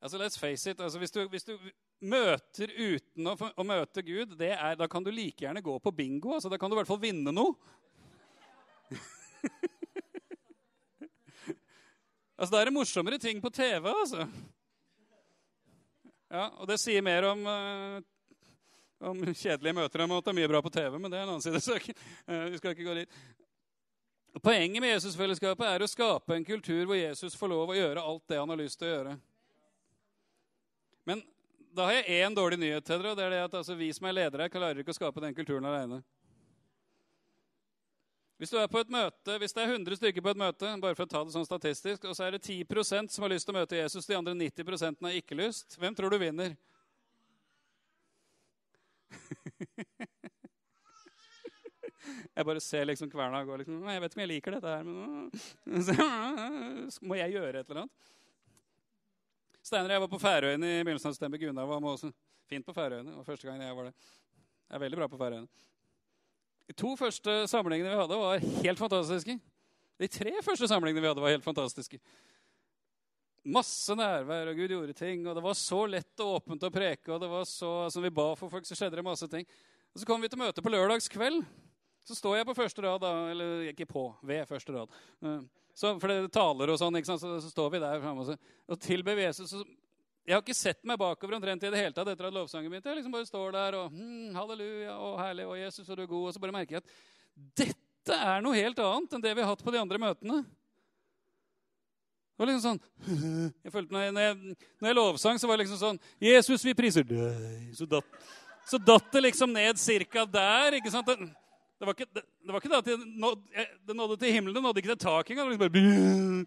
altså 0.01 0.19
let's 0.19 0.39
face 0.39 0.67
it. 0.69 0.81
Altså, 0.81 0.99
hvis, 0.99 1.15
du, 1.15 1.23
hvis, 1.31 1.47
du, 1.47 1.55
møter 1.99 2.71
uten 2.75 3.29
å, 3.31 3.35
å 3.37 3.65
møte 3.65 4.03
Gud, 4.05 4.35
er, 4.41 4.75
da 4.77 4.87
kan 4.91 5.05
du 5.05 5.09
like 5.13 5.45
gjerne 5.45 5.63
gå 5.65 5.77
på 5.81 5.93
bingo. 5.95 6.35
Altså, 6.35 6.51
da 6.51 6.59
kan 6.61 6.69
du 6.69 6.77
i 6.77 6.79
hvert 6.81 6.89
fall 6.89 7.01
vinne 7.01 7.33
noe. 7.33 7.57
Altså, 12.37 12.51
Da 12.53 12.59
er 12.61 12.69
det 12.69 12.75
morsommere 12.75 13.17
ting 13.17 13.39
på 13.41 13.49
TV, 13.49 13.87
altså. 13.89 14.27
Ja, 16.29 16.43
Og 16.59 16.67
det 16.69 16.75
sier 16.77 17.01
mer 17.01 17.25
om, 17.31 17.39
uh, 17.49 17.97
om 19.09 19.23
kjedelige 19.31 19.73
møter 19.73 20.03
enn 20.03 20.13
at 20.13 20.27
det 20.27 20.35
mye 20.37 20.51
bra 20.51 20.61
på 20.61 20.69
TV, 20.75 20.99
men 20.99 21.09
det 21.09 21.17
er 21.17 21.25
en 21.25 21.31
annen 21.33 21.41
side. 21.41 21.61
Så 21.65 21.79
uh, 21.79 22.45
vi 22.51 22.59
skal 22.59 22.75
ikke 22.75 22.85
gå 22.85 22.93
dit. 22.99 23.17
Poenget 24.37 24.83
med 24.83 24.93
Jesusfellesskapet 24.93 25.65
er 25.65 25.81
å 25.81 25.89
skape 25.89 26.35
en 26.35 26.45
kultur 26.45 26.83
hvor 26.85 26.99
Jesus 26.99 27.33
får 27.39 27.49
lov 27.55 27.73
å 27.73 27.79
gjøre 27.79 28.05
alt 28.05 28.27
det 28.29 28.37
han 28.37 28.53
har 28.53 28.61
lyst 28.61 28.77
til 28.77 28.85
å 28.85 28.91
gjøre. 28.91 29.15
Men 31.09 31.25
da 31.77 31.85
har 31.85 31.99
jeg 31.99 32.23
én 32.25 32.35
dårlig 32.35 32.57
nyhet 32.59 32.85
til 32.85 32.97
dere, 32.97 33.11
og 33.13 33.17
det 33.19 33.25
er 33.27 33.33
det 33.35 33.41
at 33.45 33.57
altså, 33.59 33.75
vi 33.77 33.91
som 33.93 34.07
er 34.09 34.15
ledere, 34.17 34.49
klarer 34.49 34.81
ikke 34.81 34.93
å 34.95 34.97
skape 34.97 35.21
den 35.21 35.35
kulturen 35.37 35.67
alene. 35.69 35.99
Hvis 38.37 38.51
du 38.53 38.57
er 38.61 38.69
på 38.69 38.79
et 38.81 38.91
møte, 38.93 39.37
hvis 39.41 39.53
det 39.53 39.63
er 39.63 39.71
100 39.73 39.97
stykker 39.97 40.21
på 40.21 40.29
et 40.33 40.41
møte, 40.41 40.69
bare 40.81 40.97
for 40.97 41.05
å 41.07 41.09
ta 41.09 41.23
det 41.25 41.33
sånn 41.33 41.45
statistisk, 41.45 42.05
og 42.05 42.13
så 42.17 42.27
er 42.27 42.31
det 42.35 42.45
10% 42.45 43.13
som 43.13 43.25
har 43.25 43.33
lyst 43.33 43.45
til 43.49 43.55
å 43.55 43.59
møte 43.59 43.79
Jesus, 43.79 44.05
de 44.09 44.17
andre 44.17 44.33
90 44.37 45.01
har 45.05 45.17
ikke 45.17 45.37
lyst, 45.37 45.77
hvem 45.81 45.97
tror 45.97 46.13
du 46.13 46.17
vinner? 46.21 46.51
Jeg 52.37 52.45
bare 52.45 52.61
ser 52.61 52.85
liksom 52.85 53.09
kverna 53.09 53.41
gå. 53.43 53.57
Liksom, 53.57 53.81
'Jeg 53.83 54.01
vet 54.01 54.11
ikke 54.11 54.19
om 54.19 54.21
jeg 54.21 54.29
liker 54.29 54.51
dette 54.55 54.69
her, 54.69 54.83
men 54.85 55.31
så 56.93 57.01
må 57.03 57.17
jeg 57.17 57.33
gjøre 57.33 57.59
et 57.59 57.69
eller 57.69 57.81
annet.' 57.81 58.16
Steinar 59.67 59.97
jeg 59.97 59.99
var 60.05 60.07
på 60.07 60.19
Færøyene 60.21 60.67
i 60.77 60.83
begynnelsen 60.85 61.09
av 61.09 61.15
september. 61.17 61.39
Gunnar 61.41 61.67
var 61.67 61.81
med 61.83 61.91
også. 61.91 62.13
Fint 62.47 62.63
på 62.63 62.75
Færøyene. 62.75 63.17
Og 63.19 63.25
første 63.27 63.49
gangen 63.49 63.65
jeg 63.65 63.75
var 63.75 63.89
det. 63.89 63.93
Jeg 64.67 64.77
er 64.77 64.83
veldig 64.85 64.99
bra 65.01 65.07
på 65.11 65.19
Færøyene. 65.19 65.65
De 66.67 66.75
to 66.75 66.93
første 66.99 67.35
samlingene 67.51 67.91
vi 67.91 67.99
hadde, 67.99 68.19
var 68.21 68.45
helt 68.63 68.79
fantastiske. 68.79 69.35
De 69.99 70.09
tre 70.11 70.33
første 70.45 70.69
samlingene 70.71 71.03
vi 71.03 71.09
hadde, 71.09 71.23
var 71.23 71.35
helt 71.35 71.43
fantastiske. 71.43 71.99
Masse 73.47 73.95
nærvær, 73.95 74.53
og 74.53 74.59
Gud 74.59 74.71
gjorde 74.71 74.95
ting. 74.95 75.27
og 75.27 75.35
Det 75.35 75.43
var 75.43 75.59
så 75.59 75.81
lett 75.87 76.23
og 76.23 76.37
åpent 76.37 76.63
å 76.63 76.71
preke. 76.71 77.11
og 77.11 77.19
det 77.23 77.31
var 77.31 77.43
så, 77.43 77.73
altså, 77.89 78.03
vi 78.03 78.15
ba 78.21 78.29
for 78.39 78.51
folk, 78.51 78.67
så 78.67 78.75
skjedde 78.75 79.01
det 79.01 79.07
masse 79.07 79.27
ting. 79.27 79.47
Og 79.91 79.99
Så 79.99 80.07
kom 80.07 80.21
vi 80.21 80.31
til 80.31 80.39
møte 80.39 80.63
på 80.63 80.71
lørdagskveld. 80.71 81.43
Så 82.07 82.15
står 82.15 82.37
jeg 82.39 82.47
på 82.47 82.55
første 82.55 82.83
rad, 82.85 83.01
da, 83.03 83.13
eller 83.33 83.65
ikke 83.73 83.87
på, 83.89 84.07
ved 84.23 84.47
første 84.47 84.71
rad. 84.71 84.93
Eh, 85.27 85.41
så, 85.75 85.91
for 85.99 86.09
det 86.09 86.31
taler 86.33 86.71
og 86.71 86.79
sånn? 86.79 86.95
Så, 87.03 87.17
så 87.19 87.49
står 87.51 87.73
vi 87.73 87.81
der 87.83 87.99
framme 88.01 88.23
og, 88.23 88.47
og 88.71 88.79
tilber 88.81 89.19
Jesus. 89.19 89.51
Så, 89.51 89.65
jeg 90.27 90.35
har 90.35 90.43
ikke 90.43 90.55
sett 90.57 90.79
meg 90.87 90.99
bakover 90.99 91.37
omtrent 91.37 91.61
i 91.63 91.69
det 91.71 91.79
hele 91.79 91.95
tatt 91.95 92.09
etter 92.11 92.27
at 92.27 92.35
lovsangen 92.35 92.71
begynte. 92.71 92.89
Jeg 92.91 92.99
liksom 92.99 93.13
bare 93.15 93.27
står 93.27 93.53
der 93.55 93.77
og 93.79 93.93
hm, 93.93 94.33
halleluja 94.35 94.95
og 94.99 95.19
herlig 95.21 95.45
og 95.47 95.59
Jesus 95.59 95.85
og 95.87 95.95
du 95.95 96.03
er 96.03 96.09
god. 96.11 96.25
Og 96.27 96.35
så 96.35 96.41
bare 96.43 96.55
merker 96.55 96.77
jeg 96.77 96.83
at 96.83 96.95
dette 97.61 98.17
er 98.17 98.43
noe 98.43 98.57
helt 98.57 98.81
annet 98.83 99.15
enn 99.15 99.23
det 99.23 99.31
vi 99.37 99.43
har 99.45 99.51
hatt 99.53 99.63
på 99.63 99.71
de 99.75 99.79
andre 99.79 100.01
møtene. 100.03 100.41
Det 102.37 102.43
var 102.43 102.51
liksom 102.51 102.65
sånn 102.65 102.81
jeg 103.65 103.73
følte 103.73 103.95
når 103.95 104.03
jeg, 104.03 104.15
når, 104.17 104.25
jeg, 104.27 104.57
når 104.81 104.91
jeg 104.91 104.97
lovsang, 104.99 105.39
så 105.39 105.47
var 105.49 105.57
det 105.57 105.65
liksom 105.65 105.79
sånn 105.81 106.01
Jesus, 106.21 106.67
vi 106.67 106.75
priser 106.77 107.07
deg. 107.07 107.71
Så 107.79 107.87
datt, 107.87 108.21
så 108.67 108.79
datt 108.79 109.07
det 109.15 109.23
liksom 109.29 109.55
ned 109.55 109.79
cirka 109.79 110.27
der. 110.27 110.81
ikke 110.81 110.91
sant? 110.91 111.13
Det 111.77 111.85
var 111.85 111.93
ikke 111.93 112.09
det, 112.09 112.23
det, 112.25 112.49
var 112.49 112.61
ikke 112.61 112.71
det 112.71 112.77
at 112.77 112.89
det 112.89 112.97
nådde, 113.05 113.65
det 113.85 113.95
nådde 113.95 114.17
til 114.17 114.33
himmelen, 114.33 114.55
det 114.55 114.63
nådde 114.65 114.81
ikke 114.81 114.95
til 114.95 115.03
taket 115.05 115.35
engang. 115.35 115.51
Liksom 115.53 116.45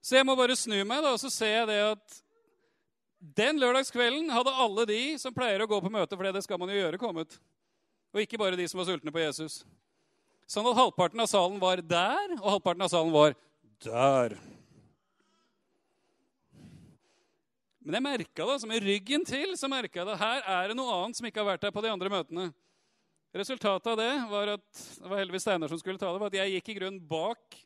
så 0.00 0.16
jeg 0.16 0.24
må 0.24 0.36
bare 0.36 0.56
snu 0.56 0.78
meg, 0.80 1.02
da, 1.04 1.12
og 1.12 1.20
så 1.20 1.28
ser 1.32 1.58
jeg 1.58 1.66
det 1.68 1.80
at 1.90 2.20
den 3.20 3.60
lørdagskvelden 3.60 4.32
hadde 4.32 4.54
alle 4.64 4.86
de 4.88 5.00
som 5.20 5.34
pleier 5.36 5.60
å 5.60 5.68
gå 5.68 5.80
på 5.84 5.92
møte, 5.92 6.16
for 6.16 6.24
det 6.24 6.40
skal 6.46 6.60
man 6.60 6.72
jo 6.72 6.78
gjøre, 6.78 7.00
kommet. 7.00 7.36
Og 8.14 8.22
ikke 8.22 8.40
bare 8.40 8.56
de 8.56 8.64
som 8.70 8.80
var 8.80 8.88
sultne 8.88 9.12
på 9.12 9.20
Jesus. 9.20 9.60
Sånn 10.48 10.66
at 10.66 10.78
halvparten 10.80 11.20
av 11.20 11.28
salen 11.30 11.60
var 11.60 11.84
der, 11.84 12.32
og 12.40 12.48
halvparten 12.56 12.86
av 12.86 12.90
salen 12.90 13.12
var 13.12 13.36
der. 13.84 14.38
Men 17.84 17.96
jeg 17.98 18.06
merka 18.06 18.40
det, 18.40 18.54
altså 18.56 18.68
med 18.70 18.88
ryggen 18.88 19.28
til 19.28 19.52
så 19.60 19.68
merka 19.70 20.00
jeg 20.00 20.08
det. 20.08 20.16
Her 20.20 20.42
er 20.56 20.72
det 20.72 20.80
noe 20.80 20.96
annet 20.96 21.20
som 21.20 21.28
ikke 21.28 21.44
har 21.44 21.52
vært 21.52 21.68
der 21.68 21.76
på 21.76 21.84
de 21.84 21.92
andre 21.92 22.12
møtene. 22.12 22.48
Resultatet 23.30 23.86
av 23.86 23.98
det 23.98 24.10
var 24.30 24.54
at 24.56 24.84
det 24.98 25.06
var 25.06 25.20
heldigvis 25.20 25.44
Steinar 25.46 25.70
som 25.70 25.78
skulle 25.78 26.00
ta 26.00 26.10
det, 26.10 26.18
var 26.18 26.32
at 26.32 26.38
jeg 26.40 26.56
gikk 26.56 26.72
i 26.72 26.78
grunnen 26.80 27.02
bak 27.06 27.58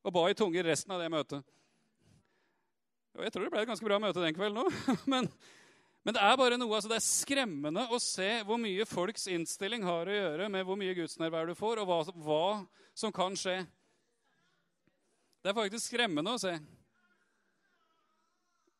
og 0.00 0.14
ba 0.14 0.22
i 0.30 0.36
tunger 0.36 0.64
resten 0.64 0.94
av 0.94 1.02
det 1.02 1.10
møtet. 1.12 1.44
Og 3.18 3.26
jeg 3.26 3.34
tror 3.34 3.44
det 3.44 3.52
ble 3.52 3.64
et 3.64 3.68
ganske 3.68 3.84
bra 3.84 3.98
møte 4.00 4.22
den 4.22 4.36
kvelden 4.36 4.62
òg. 4.62 4.78
Men, 5.12 5.28
men, 6.00 6.16
det 6.16 6.22
er 6.24 6.38
bare 6.40 6.56
noe, 6.56 6.72
altså 6.72 6.88
det 6.88 6.96
er 6.96 7.04
skremmende 7.04 7.82
å 7.92 7.98
se 8.00 8.28
hvor 8.48 8.56
mye 8.56 8.86
folks 8.88 9.26
innstilling 9.28 9.84
har 9.84 10.08
å 10.08 10.14
gjøre 10.14 10.46
med 10.48 10.64
hvor 10.64 10.78
mye 10.80 10.94
gudsnærvær 10.96 11.50
du 11.50 11.52
får, 11.58 11.82
og 11.82 11.90
hva, 11.90 11.98
hva 12.24 12.44
som 12.96 13.12
kan 13.12 13.36
skje. 13.36 13.58
Det 15.44 15.52
er 15.52 15.58
faktisk 15.60 15.90
skremmende 15.90 16.32
å 16.32 16.40
se. 16.40 16.54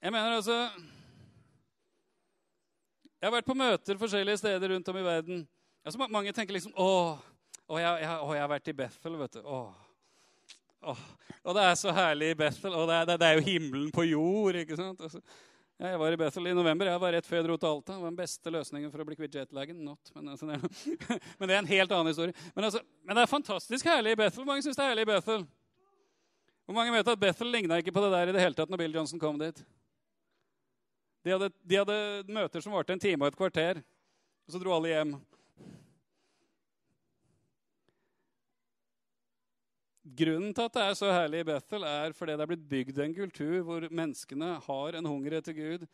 Jeg 0.00 0.16
mener 0.16 0.38
altså 0.38 0.56
Jeg 3.20 3.28
har 3.28 3.36
vært 3.36 3.52
på 3.52 3.60
møter 3.60 4.00
forskjellige 4.00 4.40
steder 4.40 4.72
rundt 4.72 4.88
om 4.88 4.96
i 4.96 5.04
verden. 5.04 5.44
Altså, 5.84 6.08
mange 6.12 6.32
tenker 6.36 6.56
liksom 6.56 6.74
Å, 6.76 6.88
å, 7.66 7.78
jeg, 7.80 8.02
jeg, 8.02 8.16
å 8.20 8.34
jeg, 8.34 8.42
har 8.42 8.50
vært 8.52 8.72
i 8.72 8.76
Bethel, 8.76 9.20
vet 9.20 9.38
du. 9.38 9.44
Å. 9.44 9.60
Å. 10.80 10.96
Og 11.44 11.56
det 11.56 11.62
er 11.64 11.78
så 11.78 11.94
herlig 11.96 12.34
i 12.34 12.40
Bethel. 12.42 12.74
Og 12.76 12.88
det 12.90 12.98
er, 12.98 13.14
det 13.14 13.28
er 13.30 13.38
jo 13.38 13.46
himmelen 13.46 13.88
på 13.94 14.04
jord. 14.10 14.58
ikke 14.60 14.76
sant? 14.78 15.00
Altså, 15.06 15.22
jeg 15.80 15.96
var 16.02 16.12
i 16.12 16.18
Bethel 16.20 16.50
i 16.50 16.52
november. 16.56 16.90
Jeg 16.90 17.00
var 17.00 17.14
rett 17.16 17.28
før 17.28 17.38
jeg 17.38 17.46
dro 17.46 17.56
til 17.56 17.70
Alta. 17.70 17.94
Det 17.94 18.02
var 18.02 18.12
den 18.12 18.18
beste 18.18 18.52
løsningen 18.52 18.92
for 18.92 19.00
å 19.00 19.06
bli 19.08 19.16
kvitt 19.16 19.38
jetlagen. 19.40 19.78
Not, 19.86 20.12
men, 20.12 20.28
altså, 20.34 20.50
det 20.50 20.58
er, 20.58 20.66
men, 21.38 21.46
det 21.46 21.54
er, 21.54 21.58
en 21.62 21.70
helt 21.70 21.94
annen 21.96 22.12
historie. 22.12 22.36
Men, 22.52 22.66
altså, 22.68 22.82
men, 23.00 23.16
det 23.16 23.24
er 23.24 23.30
fantastisk 23.32 23.88
herlig 23.88 24.12
i 24.12 24.20
Bethel. 24.20 24.44
Mange 24.48 24.66
syns 24.66 24.76
det 24.76 24.84
er 24.84 24.92
herlig 24.92 25.06
i 25.08 25.12
Bethel? 25.14 25.46
Hvor 26.68 26.76
mange 26.76 26.92
vet 26.94 27.08
at 27.08 27.22
Bethel 27.22 27.48
ligna 27.50 27.80
ikke 27.80 27.94
på 27.96 28.02
det 28.04 28.12
der 28.12 28.30
i 28.30 28.34
det 28.36 28.44
hele 28.44 28.58
tatt 28.58 28.70
når 28.70 28.82
Bill 28.82 29.00
Johnson 29.00 29.22
kom 29.22 29.40
dit? 29.40 29.64
De 31.24 31.32
hadde, 31.32 31.48
de 31.64 31.80
hadde 31.80 31.96
møter 32.28 32.62
som 32.64 32.76
varte 32.76 32.92
en 32.94 33.00
time 33.00 33.24
og 33.24 33.32
et 33.32 33.40
kvarter. 33.40 33.80
Og 34.44 34.52
så 34.52 34.60
dro 34.60 34.76
alle 34.76 34.92
hjem. 34.92 35.16
Grunnen 40.16 40.54
til 40.56 40.66
at 40.66 40.74
det 40.74 40.84
er 40.84 40.96
så 40.98 41.10
herlig 41.12 41.42
i 41.42 41.46
Bethel, 41.46 41.84
er 41.86 42.14
fordi 42.16 42.34
det 42.34 42.44
er 42.44 42.50
blitt 42.50 42.68
bygd 42.70 42.98
en 43.04 43.14
kultur 43.14 43.60
hvor 43.66 43.84
menneskene 43.94 44.54
har 44.64 44.96
en 44.98 45.06
hunger 45.06 45.36
etter 45.38 45.54
Gud. 45.54 45.84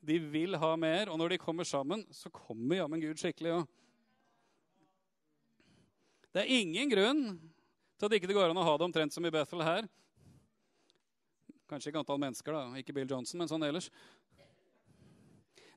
De 0.00 0.16
vil 0.32 0.56
ha 0.58 0.70
mer, 0.80 1.10
og 1.12 1.20
når 1.20 1.34
de 1.34 1.42
kommer 1.42 1.68
sammen, 1.68 2.02
så 2.10 2.32
kommer 2.34 2.80
jammen 2.80 3.02
Gud 3.02 3.20
skikkelig 3.20 3.58
òg. 3.58 3.68
Det 6.30 6.42
er 6.42 6.52
ingen 6.60 6.90
grunn 6.90 7.24
til 7.98 8.06
at 8.06 8.12
det 8.12 8.20
ikke 8.20 8.34
går 8.34 8.52
an 8.52 8.60
å 8.62 8.66
ha 8.66 8.76
det 8.78 8.86
omtrent 8.86 9.14
som 9.14 9.26
i 9.26 9.32
Bethel 9.34 9.62
her. 9.66 9.86
Kanskje 11.70 11.92
ikke 11.92 12.02
antall 12.02 12.22
mennesker, 12.22 12.54
da, 12.54 12.80
ikke 12.80 12.94
Bill 12.96 13.10
Johnson, 13.10 13.38
men 13.38 13.50
sånn 13.50 13.66
ellers. 13.66 13.90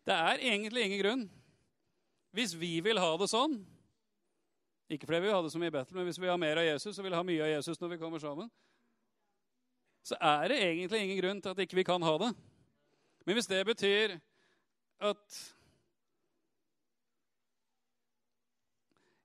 Det 0.08 0.16
er 0.16 0.42
egentlig 0.42 0.88
ingen 0.88 1.02
grunn. 1.02 1.24
Hvis 2.34 2.56
vi 2.58 2.80
vil 2.86 2.98
ha 3.02 3.12
det 3.20 3.30
sånn, 3.30 3.60
ikke 4.92 5.08
fordi 5.08 5.22
vi 5.22 5.28
vil 5.28 5.36
ha 5.36 5.42
det 5.46 5.52
så 5.54 5.62
mye 5.62 5.74
battle, 5.74 5.98
men 5.98 6.08
hvis 6.10 6.20
vi 6.22 6.28
har 6.28 6.40
mer 6.40 6.60
av 6.60 6.68
Jesus 6.68 6.98
og 6.98 7.06
vil 7.06 7.16
ha 7.16 7.24
mye 7.24 7.44
av 7.46 7.52
Jesus 7.54 7.80
når 7.82 7.94
vi 7.94 8.00
kommer 8.02 8.20
sammen, 8.20 8.52
så 10.04 10.18
er 10.20 10.52
det 10.52 10.60
egentlig 10.60 11.00
ingen 11.00 11.22
grunn 11.22 11.42
til 11.42 11.54
at 11.54 11.62
ikke 11.64 11.80
vi 11.80 11.88
kan 11.88 12.04
ha 12.04 12.18
det. 12.20 12.32
Men 13.24 13.38
hvis 13.38 13.48
det 13.48 13.62
betyr 13.66 14.18
at 15.00 15.38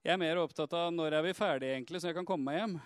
jeg 0.06 0.14
er 0.14 0.20
mer 0.22 0.38
opptatt 0.40 0.72
av 0.78 0.92
når 0.94 1.18
er 1.18 1.26
vi 1.26 1.34
ferdige, 1.36 1.74
egentlig, 1.74 2.00
så 2.00 2.08
jeg 2.08 2.16
kan 2.16 2.28
komme 2.28 2.46
meg 2.46 2.60
hjem. 2.60 2.76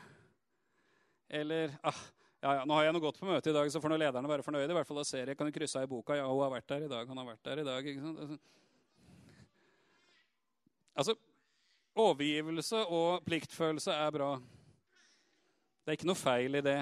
Eller 1.42 1.76
ah, 1.84 2.00
ja, 2.42 2.54
ja, 2.58 2.64
nå 2.66 2.74
har 2.74 2.88
jeg 2.88 2.94
noe 2.96 3.04
godt 3.04 3.20
på 3.20 3.28
møtet 3.28 3.52
i 3.52 3.54
dag, 3.54 3.68
så 3.70 3.80
får 3.80 3.92
nå 3.92 3.98
lederne 4.00 4.30
være 4.30 4.42
fornøyde. 4.42 4.72
i 4.72 4.78
hvert 4.78 4.88
fall 4.88 4.98
da 4.98 5.04
ser 5.06 5.28
jeg, 5.30 5.36
Kan 5.38 5.46
du 5.46 5.54
krysse 5.54 5.78
av 5.78 5.86
i 5.86 5.92
boka? 5.92 6.16
Ja, 6.18 6.24
hun 6.26 6.42
har 6.42 6.50
vært 6.56 6.72
der 6.72 6.88
i 6.88 6.90
dag. 6.90 7.06
Han 7.06 7.20
har 7.20 7.28
vært 7.28 7.44
der 7.46 7.62
i 7.62 7.66
dag. 7.68 7.92
Altså, 10.92 11.14
Overgivelse 11.92 12.84
og 12.88 13.24
pliktfølelse 13.26 13.92
er 13.92 14.10
bra. 14.14 14.30
Det 15.82 15.92
er 15.92 15.98
ikke 15.98 16.08
noe 16.08 16.18
feil 16.18 16.56
i 16.56 16.64
det. 16.64 16.78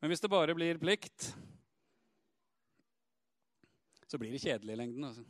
Men 0.00 0.10
hvis 0.10 0.22
det 0.22 0.30
bare 0.30 0.54
blir 0.56 0.80
plikt, 0.80 1.32
så 4.08 4.18
blir 4.18 4.32
det 4.32 4.42
kjedelig 4.42 4.74
i 4.74 4.78
lengden. 4.80 5.04
Altså. 5.04 5.24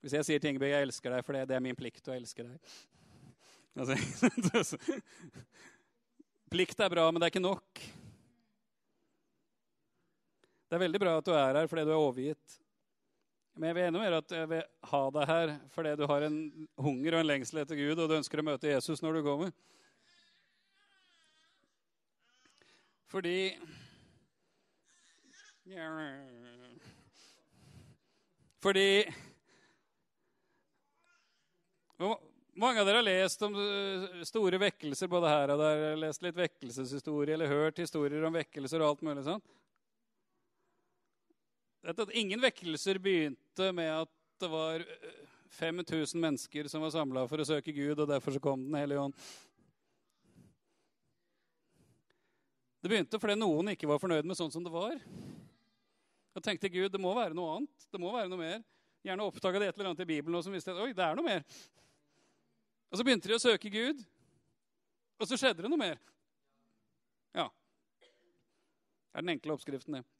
Hvis 0.00 0.16
jeg 0.16 0.24
sier 0.24 0.38
til 0.40 0.50
Ingebjørg 0.50 0.72
'jeg 0.72 0.88
elsker 0.88 1.10
deg' 1.12 1.24
for 1.24 1.32
det, 1.32 1.50
er 1.50 1.60
min 1.60 1.76
plikt 1.76 2.08
å 2.08 2.16
elske 2.16 2.42
deg 2.42 2.58
altså, 3.76 4.78
Plikt 6.50 6.80
er 6.80 6.90
bra, 6.90 7.10
men 7.10 7.20
det 7.20 7.28
er 7.28 7.32
ikke 7.34 7.42
nok. 7.44 7.82
Det 10.66 10.76
er 10.76 10.82
veldig 10.82 11.00
bra 11.02 11.16
at 11.18 11.26
du 11.26 11.30
er 11.34 11.58
her 11.60 11.68
fordi 11.70 11.84
du 11.86 11.92
er 11.92 12.00
overgitt. 12.00 12.59
Men 13.54 13.70
jeg 13.70 13.76
vil 13.76 13.86
enda 13.88 14.02
mer 14.02 14.16
at 14.20 14.32
jeg 14.34 14.48
vil 14.50 14.62
ha 14.92 15.00
deg 15.16 15.30
her 15.30 15.52
fordi 15.74 15.94
du 15.98 16.04
har 16.08 16.26
en 16.26 16.38
hunger 16.80 17.16
og 17.16 17.22
en 17.22 17.30
lengsel 17.30 17.62
etter 17.62 17.78
Gud, 17.78 17.98
og 17.98 18.08
du 18.08 18.16
ønsker 18.16 18.42
å 18.42 18.46
møte 18.46 18.70
Jesus 18.70 19.02
når 19.04 19.18
du 19.18 19.26
kommer. 19.26 19.54
Fordi 23.10 23.56
Fordi 28.60 28.86
Mange 32.60 32.82
av 32.82 32.86
dere 32.86 33.00
har 33.00 33.06
lest 33.06 33.40
om 33.46 33.54
eh, 33.56 34.22
store 34.28 34.58
vekkelser 34.60 35.08
både 35.08 35.30
her 35.32 35.52
og 35.54 35.60
der. 35.62 35.82
Lest 35.96 36.24
litt 36.24 36.36
vekkelseshistorie 36.36 37.32
eller 37.32 37.48
hørt 37.48 37.78
historier 37.80 38.24
om 38.26 38.34
vekkelser 38.36 38.82
og 38.82 38.90
alt 38.90 39.04
mulig 39.06 39.24
sånt. 39.24 39.46
At 41.80 42.00
ingen 42.12 42.40
vekkelser 42.42 42.98
begynte 43.00 43.70
med 43.72 43.90
at 44.02 44.10
det 44.40 44.48
var 44.52 44.84
5000 45.56 46.18
eh, 46.18 46.20
mennesker 46.20 46.68
som 46.68 46.82
var 46.84 46.92
samla 46.92 47.24
for 47.28 47.40
å 47.40 47.46
søke 47.48 47.72
Gud, 47.72 47.98
og 47.98 48.08
derfor 48.08 48.36
så 48.36 48.42
kom 48.42 48.66
Den 48.66 48.76
hellige 48.76 49.00
ånd. 49.00 49.16
Det 52.80 52.88
begynte 52.88 53.20
fordi 53.20 53.36
noen 53.36 53.72
ikke 53.72 53.88
var 53.88 54.00
fornøyd 54.00 54.28
med 54.28 54.36
sånn 54.36 54.52
som 54.52 54.64
det 54.64 54.72
var. 54.72 54.96
Og 56.36 56.44
tenkte 56.44 56.70
Gud, 56.72 56.88
det 56.92 57.00
må 57.00 57.12
være 57.16 57.36
noe 57.36 57.56
annet. 57.58 57.88
Det 57.92 58.00
må 58.00 58.12
være 58.12 58.30
noe 58.32 58.40
mer. 58.40 58.62
Gjerne 59.04 59.26
oppdaga 59.26 59.60
de 59.60 59.68
et 59.68 59.76
eller 59.76 59.90
annet 59.90 60.04
i 60.04 60.08
Bibelen 60.08 60.36
og 60.36 60.44
som 60.44 60.54
visste 60.54 60.72
at 60.72 60.80
oi, 60.80 60.92
det 60.96 61.04
er 61.04 61.16
noe 61.16 61.26
mer. 61.26 61.44
Og 62.90 63.00
så 63.00 63.06
begynte 63.06 63.28
de 63.30 63.36
å 63.36 63.40
søke 63.40 63.72
Gud, 63.72 64.00
og 65.20 65.28
så 65.28 65.36
skjedde 65.38 65.64
det 65.64 65.70
noe 65.70 65.80
mer. 65.80 66.00
Ja. 67.36 67.48
Det 68.00 68.08
er 69.12 69.24
den 69.24 69.36
enkle 69.36 69.54
oppskriften, 69.54 70.00
det. 70.00 70.19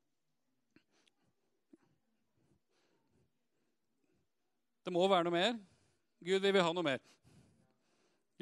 Det 4.91 4.97
må 4.97 5.05
være 5.07 5.23
noe 5.23 5.35
mer. 5.37 5.53
Gud, 6.19 6.41
vi 6.43 6.51
vil 6.51 6.65
ha 6.67 6.71
noe 6.75 6.83
mer. 6.83 7.03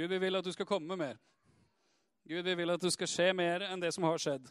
Gud, 0.00 0.08
vi 0.08 0.18
vil 0.22 0.38
at 0.38 0.46
du 0.46 0.48
skal 0.54 0.64
komme 0.64 0.88
med 0.88 0.96
mer. 0.96 1.20
Gud, 2.24 2.40
vi 2.40 2.54
vil 2.56 2.72
at 2.72 2.80
det 2.80 2.92
skal 2.94 3.10
skje 3.12 3.26
mer 3.36 3.66
enn 3.66 3.82
det 3.82 3.90
som 3.92 4.06
har 4.08 4.16
skjedd. 4.16 4.48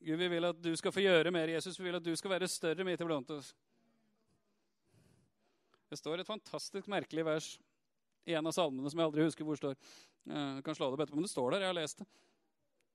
Gud, 0.00 0.16
vi 0.16 0.30
vil 0.32 0.48
at 0.48 0.64
du 0.64 0.70
skal 0.80 0.96
få 0.96 1.04
gjøre 1.04 1.34
mer. 1.34 1.52
Jesus, 1.52 1.76
vi 1.76 1.90
vil 1.90 2.00
at 2.00 2.08
du 2.08 2.16
skal 2.16 2.32
være 2.32 2.48
større 2.48 2.88
midt 2.88 3.04
iblant 3.04 3.36
oss. 3.36 3.52
Det 5.92 6.00
står 6.00 6.24
et 6.24 6.32
fantastisk 6.32 6.88
merkelig 6.88 7.28
vers 7.28 7.52
i 8.24 8.40
en 8.40 8.48
av 8.48 8.56
salmene 8.56 8.88
som 8.88 9.04
jeg 9.04 9.12
aldri 9.12 9.28
husker 9.28 9.44
hvor 9.44 9.60
står. 9.60 9.76
Jeg 10.24 10.64
kan 10.64 10.78
slå 10.78 10.88
det 10.88 10.96
opp 10.96 11.04
etterpå, 11.04 11.20
men 11.20 11.28
det 11.28 11.36
står 11.36 11.50
der. 11.52 11.66
Jeg 11.66 11.74
har 11.74 11.80
lest 11.82 12.00
det. 12.00 12.12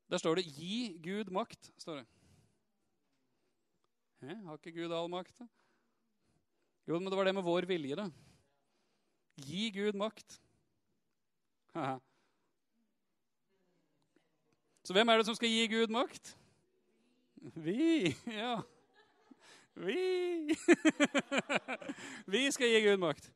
Der 0.09 0.25
står 0.25 0.41
det 0.41 0.49
'Gi 0.49 0.97
Gud 0.97 1.29
makt'. 1.29 1.69
står 1.77 2.01
det. 2.01 2.07
Hæ? 4.25 4.41
Har 4.47 4.57
ikke 4.57 4.81
Gud 4.81 4.89
all 4.89 5.13
makt? 5.13 5.37
da? 5.37 5.45
Jo, 6.87 6.99
men 6.99 7.07
det 7.07 7.17
var 7.17 7.25
det 7.27 7.35
med 7.37 7.45
vår 7.45 7.63
vilje, 7.69 7.95
da. 7.95 8.07
Gi 9.43 9.69
Gud 9.73 9.95
makt. 9.97 10.41
Så 14.83 14.93
hvem 14.93 15.09
er 15.09 15.17
det 15.17 15.25
som 15.29 15.35
skal 15.37 15.49
gi 15.49 15.67
Gud 15.71 15.87
makt? 15.95 16.37
Vi. 17.55 18.15
Ja. 18.27 18.61
Vi. 19.73 20.55
Vi 22.33 22.51
skal 22.51 22.67
gi 22.67 22.81
Gud 22.83 22.99
makt. 23.01 23.31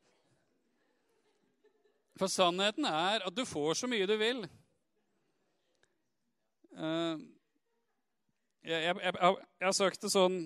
For 2.17 2.27
sannheten 2.31 2.85
er 2.89 3.23
at 3.25 3.35
du 3.35 3.45
får 3.45 3.73
så 3.77 3.87
mye 3.89 4.07
du 4.09 4.15
vil. 4.17 4.43
Uh, 6.77 7.17
jeg, 8.63 8.83
jeg, 8.83 8.95
jeg, 9.01 9.13
jeg, 9.13 9.65
har 9.65 9.75
sagt 9.77 10.01
det 10.01 10.11
sånn 10.13 10.37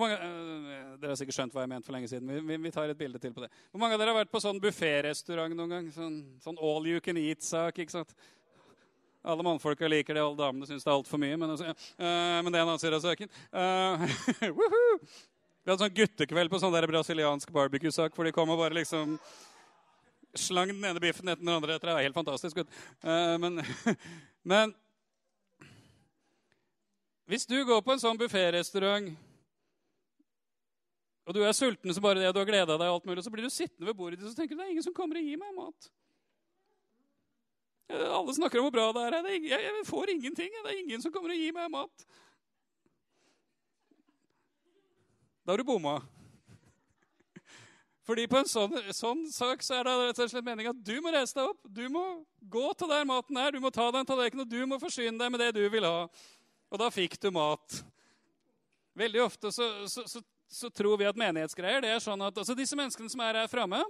mange, 0.00 0.16
øh, 0.16 0.92
Dere 1.00 1.12
har 1.12 1.18
sikkert 1.20 1.36
skjønt 1.36 1.52
hva 1.52 1.64
jeg 1.66 1.68
mente 1.68 1.84
for 1.84 1.92
lenge 1.92 2.08
siden. 2.08 2.30
Vi, 2.48 2.56
vi, 2.64 2.70
tar 2.72 2.88
et 2.88 2.96
bilde 2.96 3.18
til 3.20 3.34
på 3.36 3.42
det. 3.44 3.50
Hvor 3.70 3.82
mange 3.82 3.96
av 3.96 4.00
dere 4.00 4.14
har 4.14 4.22
vært 4.22 4.30
på 4.32 4.40
sånn 4.40 4.60
bufférestaurant 4.62 5.52
noen 5.58 5.74
gang? 5.74 5.90
Sånn, 5.92 6.14
sånn 6.40 6.60
all 6.64 6.86
you 6.88 7.02
can 7.04 7.18
eat-sak. 7.20 7.82
ikke 7.82 7.92
sant? 7.92 8.14
Alle 9.22 9.44
mannfolka 9.44 9.90
liker 9.90 10.16
det, 10.16 10.22
alle 10.24 10.38
damene 10.38 10.66
syns 10.66 10.86
det 10.86 10.88
er 10.88 10.96
altfor 10.96 11.20
mye. 11.20 11.36
Men, 11.36 11.52
altså, 11.52 11.68
ja. 11.68 11.74
uh, 11.76 12.38
men 12.40 12.48
det 12.48 12.58
er 12.58 12.64
en 12.64 12.72
annen 12.72 12.82
side 12.82 12.96
av 12.96 13.04
saken. 13.04 13.32
vi 15.62 15.70
hadde 15.70 15.80
sånn 15.84 15.98
guttekveld 15.98 16.50
på 16.50 16.60
sånn 16.62 16.72
der 16.74 16.88
brasiliansk 16.90 17.52
barbecue-sak, 17.54 18.16
hvor 18.16 18.26
de 18.26 18.32
kom 18.34 18.50
og 18.54 18.62
bare 18.64 18.78
liksom 18.80 19.18
slang 20.32 20.72
den 20.72 20.88
ene 20.88 21.02
biffen 21.04 21.28
etter 21.28 21.44
den 21.44 21.52
andre. 21.52 21.76
etter 21.76 21.92
Det 21.92 21.98
var 21.98 22.06
helt 22.08 22.16
fantastisk. 22.16 22.64
Uh, 23.04 23.36
men, 23.42 23.60
men 24.54 24.72
hvis 27.28 27.46
du 27.46 27.60
går 27.64 27.84
på 27.84 27.94
en 27.94 28.02
sånn 28.02 28.18
bufférestaurant, 28.18 29.12
og 31.32 31.38
du 31.38 31.46
er 31.48 31.54
sulten 31.56 31.94
så 31.96 32.02
bare 32.04 32.20
det, 32.20 32.30
du 32.36 32.42
har 32.42 32.48
gleda 32.48 32.76
deg, 32.76 32.88
og 32.90 32.98
alt 32.98 33.06
mulig, 33.08 33.22
så 33.24 33.30
blir 33.32 33.46
du 33.46 33.52
sittende 33.52 33.88
ved 33.88 33.96
bordet 33.96 34.18
ditt 34.20 34.28
og 34.28 34.36
tenker 34.36 34.52
du, 34.52 34.60
det 34.60 34.66
er 34.66 34.72
ingen 34.74 34.84
som 34.84 34.94
kommer 34.96 35.16
og 35.16 35.24
gir 35.24 35.40
meg 35.40 35.54
mat. 35.56 35.92
Alle 37.92 38.34
snakker 38.36 38.60
om 38.60 38.66
hvor 38.68 38.74
bra 38.74 38.84
det 38.96 39.04
er. 39.08 39.30
Jeg 39.48 39.84
får 39.88 40.12
ingenting. 40.12 40.52
Det 40.52 40.70
er 40.70 40.80
ingen 40.80 41.02
som 41.02 41.12
kommer 41.12 41.32
og 41.32 41.40
gir 41.40 41.52
meg 41.56 41.70
mat. 41.72 42.04
Da 45.42 45.52
har 45.52 45.60
du 45.60 45.66
bomma. 45.66 45.98
Fordi 48.06 48.24
på 48.30 48.40
en 48.40 48.48
sånn, 48.50 48.74
sånn, 48.96 49.24
sak 49.30 49.62
så 49.62 49.78
er 49.78 49.86
det 49.86 49.94
rett 50.00 50.20
og 50.24 50.30
slett 50.32 50.46
meningen 50.46 50.74
at 50.74 50.84
du 50.84 50.96
må 51.04 51.12
reise 51.14 51.36
deg 51.36 51.52
opp. 51.52 51.60
Du 51.68 51.84
må 51.92 52.02
gå 52.40 52.64
til 52.78 52.90
der 52.90 53.06
maten 53.08 53.38
er, 53.38 53.54
du 53.54 53.62
må 53.62 53.70
ta 53.74 53.88
den 53.94 54.08
tallerkenen, 54.08 54.44
og 54.44 54.50
du 54.50 54.66
må 54.68 54.80
forsyne 54.82 55.16
deg 55.20 55.32
med 55.32 55.42
det 55.44 55.52
du 55.58 55.62
vil 55.70 55.86
ha. 55.86 56.08
Og 56.72 56.80
da 56.80 56.88
fikk 56.92 57.18
du 57.22 57.30
mat. 57.34 57.82
Veldig 58.98 59.22
ofte 59.24 59.52
så, 59.54 59.68
så, 59.88 60.04
så, 60.10 60.20
så 60.52 60.70
tror 60.70 60.98
vi 61.00 61.08
at 61.08 61.16
menighetsgreier 61.18 61.80
det 61.84 61.94
er 61.94 62.02
sånn 62.04 62.20
at 62.26 62.36
altså 62.36 62.56
Disse 62.56 62.76
menneskene 62.76 63.08
som 63.08 63.24
er 63.24 63.40
her 63.40 63.50
framme, 63.50 63.80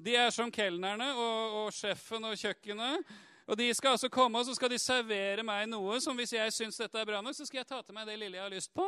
de 0.00 0.16
er 0.16 0.32
som 0.34 0.50
kelnerne 0.50 1.10
og, 1.12 1.60
og 1.60 1.76
sjefen 1.76 2.24
og 2.26 2.34
kjøkkenet. 2.40 3.14
Og 3.44 3.58
De 3.60 3.66
skal 3.76 3.92
altså 3.92 4.08
komme 4.08 4.40
og 4.40 4.46
så 4.48 4.54
skal 4.56 4.72
de 4.72 4.78
servere 4.80 5.44
meg 5.44 5.66
noe 5.68 5.98
som 6.00 6.16
hvis 6.16 6.32
jeg 6.32 6.52
syns 6.56 6.80
dette 6.80 6.96
er 6.96 7.06
bra 7.08 7.20
nok, 7.20 7.36
så 7.36 7.44
skal 7.44 7.60
jeg 7.60 7.68
ta 7.68 7.82
til 7.84 7.96
meg 7.96 8.08
det 8.08 8.16
lille 8.16 8.38
jeg 8.38 8.46
har 8.46 8.54
lyst 8.54 8.72
på. 8.72 8.86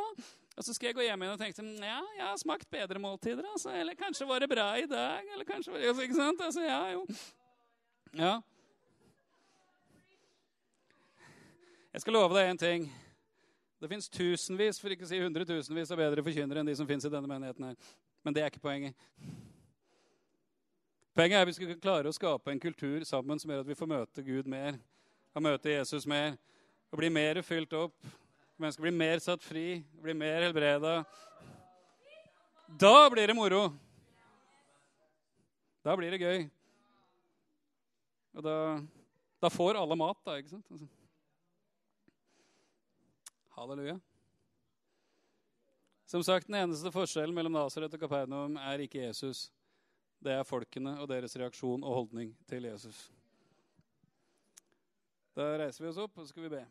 Og 0.57 0.65
så 0.65 0.73
skal 0.73 0.89
jeg 0.89 0.97
gå 0.97 1.05
hjem 1.05 1.23
igjen 1.23 1.35
og 1.35 1.41
tenke 1.43 1.65
ja, 1.85 2.01
jeg 2.17 2.25
har 2.25 2.37
smakt 2.41 2.69
bedre 2.73 2.99
måltider. 2.99 3.45
Altså. 3.53 3.69
Eller 3.77 3.93
kanskje 3.93 4.25
var 4.25 4.41
det 4.41 4.49
bra 4.49 4.71
i 4.81 4.89
dag. 4.89 5.29
Eller 5.33 5.45
kanskje 5.45 5.77
altså, 5.77 6.01
Ikke 6.01 6.17
sant? 6.17 6.41
Altså, 6.41 6.65
ja, 6.65 6.81
jo. 6.95 7.05
Ja. 8.17 8.39
Jeg 11.93 12.01
skal 12.01 12.17
love 12.17 12.33
deg 12.33 12.49
én 12.49 12.59
ting. 12.61 12.89
Det 13.81 13.89
fins 13.89 14.09
tusenvis, 14.09 14.79
for 14.81 14.93
ikke 14.93 15.05
å 15.05 15.09
si 15.09 15.19
hundretusenvis, 15.21 15.91
av 15.93 15.99
bedre 16.01 16.23
forkynnere 16.25 16.63
enn 16.63 16.69
de 16.69 16.75
som 16.79 16.87
fins 16.89 17.05
i 17.05 17.11
denne 17.13 17.29
menigheten. 17.29 17.65
her. 17.69 17.75
Men 18.25 18.33
det 18.33 18.43
er 18.43 18.49
ikke 18.49 18.63
poenget. 18.63 18.95
Poenget 21.17 21.37
er 21.37 21.41
at 21.41 21.49
vi 21.49 21.57
skal 21.57 21.79
klare 21.81 22.09
å 22.09 22.15
skape 22.15 22.51
en 22.51 22.61
kultur 22.61 23.05
sammen 23.05 23.39
som 23.39 23.51
gjør 23.51 23.61
at 23.65 23.69
vi 23.69 23.77
får 23.77 23.89
møte 23.89 24.25
Gud 24.25 24.49
mer. 24.49 24.79
Og 25.37 25.45
møte 25.45 25.69
Jesus 25.69 26.05
mer. 26.09 26.37
Og 26.91 26.97
bli 27.01 27.09
mer 27.09 27.41
fylt 27.45 27.73
opp 27.77 27.93
Mennesker 28.57 28.87
blir 28.87 28.93
mer 28.97 29.19
satt 29.21 29.43
fri, 29.45 29.83
blir 30.01 30.15
mer 30.17 30.41
helbreda. 30.41 31.03
Da 32.81 33.09
blir 33.13 33.29
det 33.29 33.35
moro. 33.37 33.67
Da 35.85 35.93
blir 35.93 36.09
det 36.09 36.23
gøy. 36.23 36.47
Og 38.33 38.45
da, 38.47 38.55
da 39.45 39.51
får 39.53 39.77
alle 39.77 39.97
mat, 40.01 40.17
da, 40.25 40.39
ikke 40.41 40.55
sant? 40.55 40.89
Halleluja. 43.57 43.99
Som 46.05 46.23
sagt, 46.23 46.47
Den 46.47 46.55
eneste 46.55 46.91
forskjellen 46.93 47.35
mellom 47.35 47.57
Nasaret 47.57 47.93
og 47.93 47.99
Kapernaum 47.99 48.55
er 48.61 48.83
ikke 48.85 49.01
Jesus. 49.01 49.47
Det 50.23 50.31
er 50.31 50.45
folkene 50.47 50.93
og 51.01 51.09
deres 51.09 51.35
reaksjon 51.35 51.83
og 51.83 51.95
holdning 52.01 52.35
til 52.47 52.69
Jesus. 52.69 53.07
Da 55.35 55.49
reiser 55.57 55.83
vi 55.83 55.89
oss 55.89 55.99
opp, 56.01 56.15
og 56.17 56.25
så 56.25 56.31
skal 56.31 56.45
vi 56.47 56.53
be. 56.53 56.61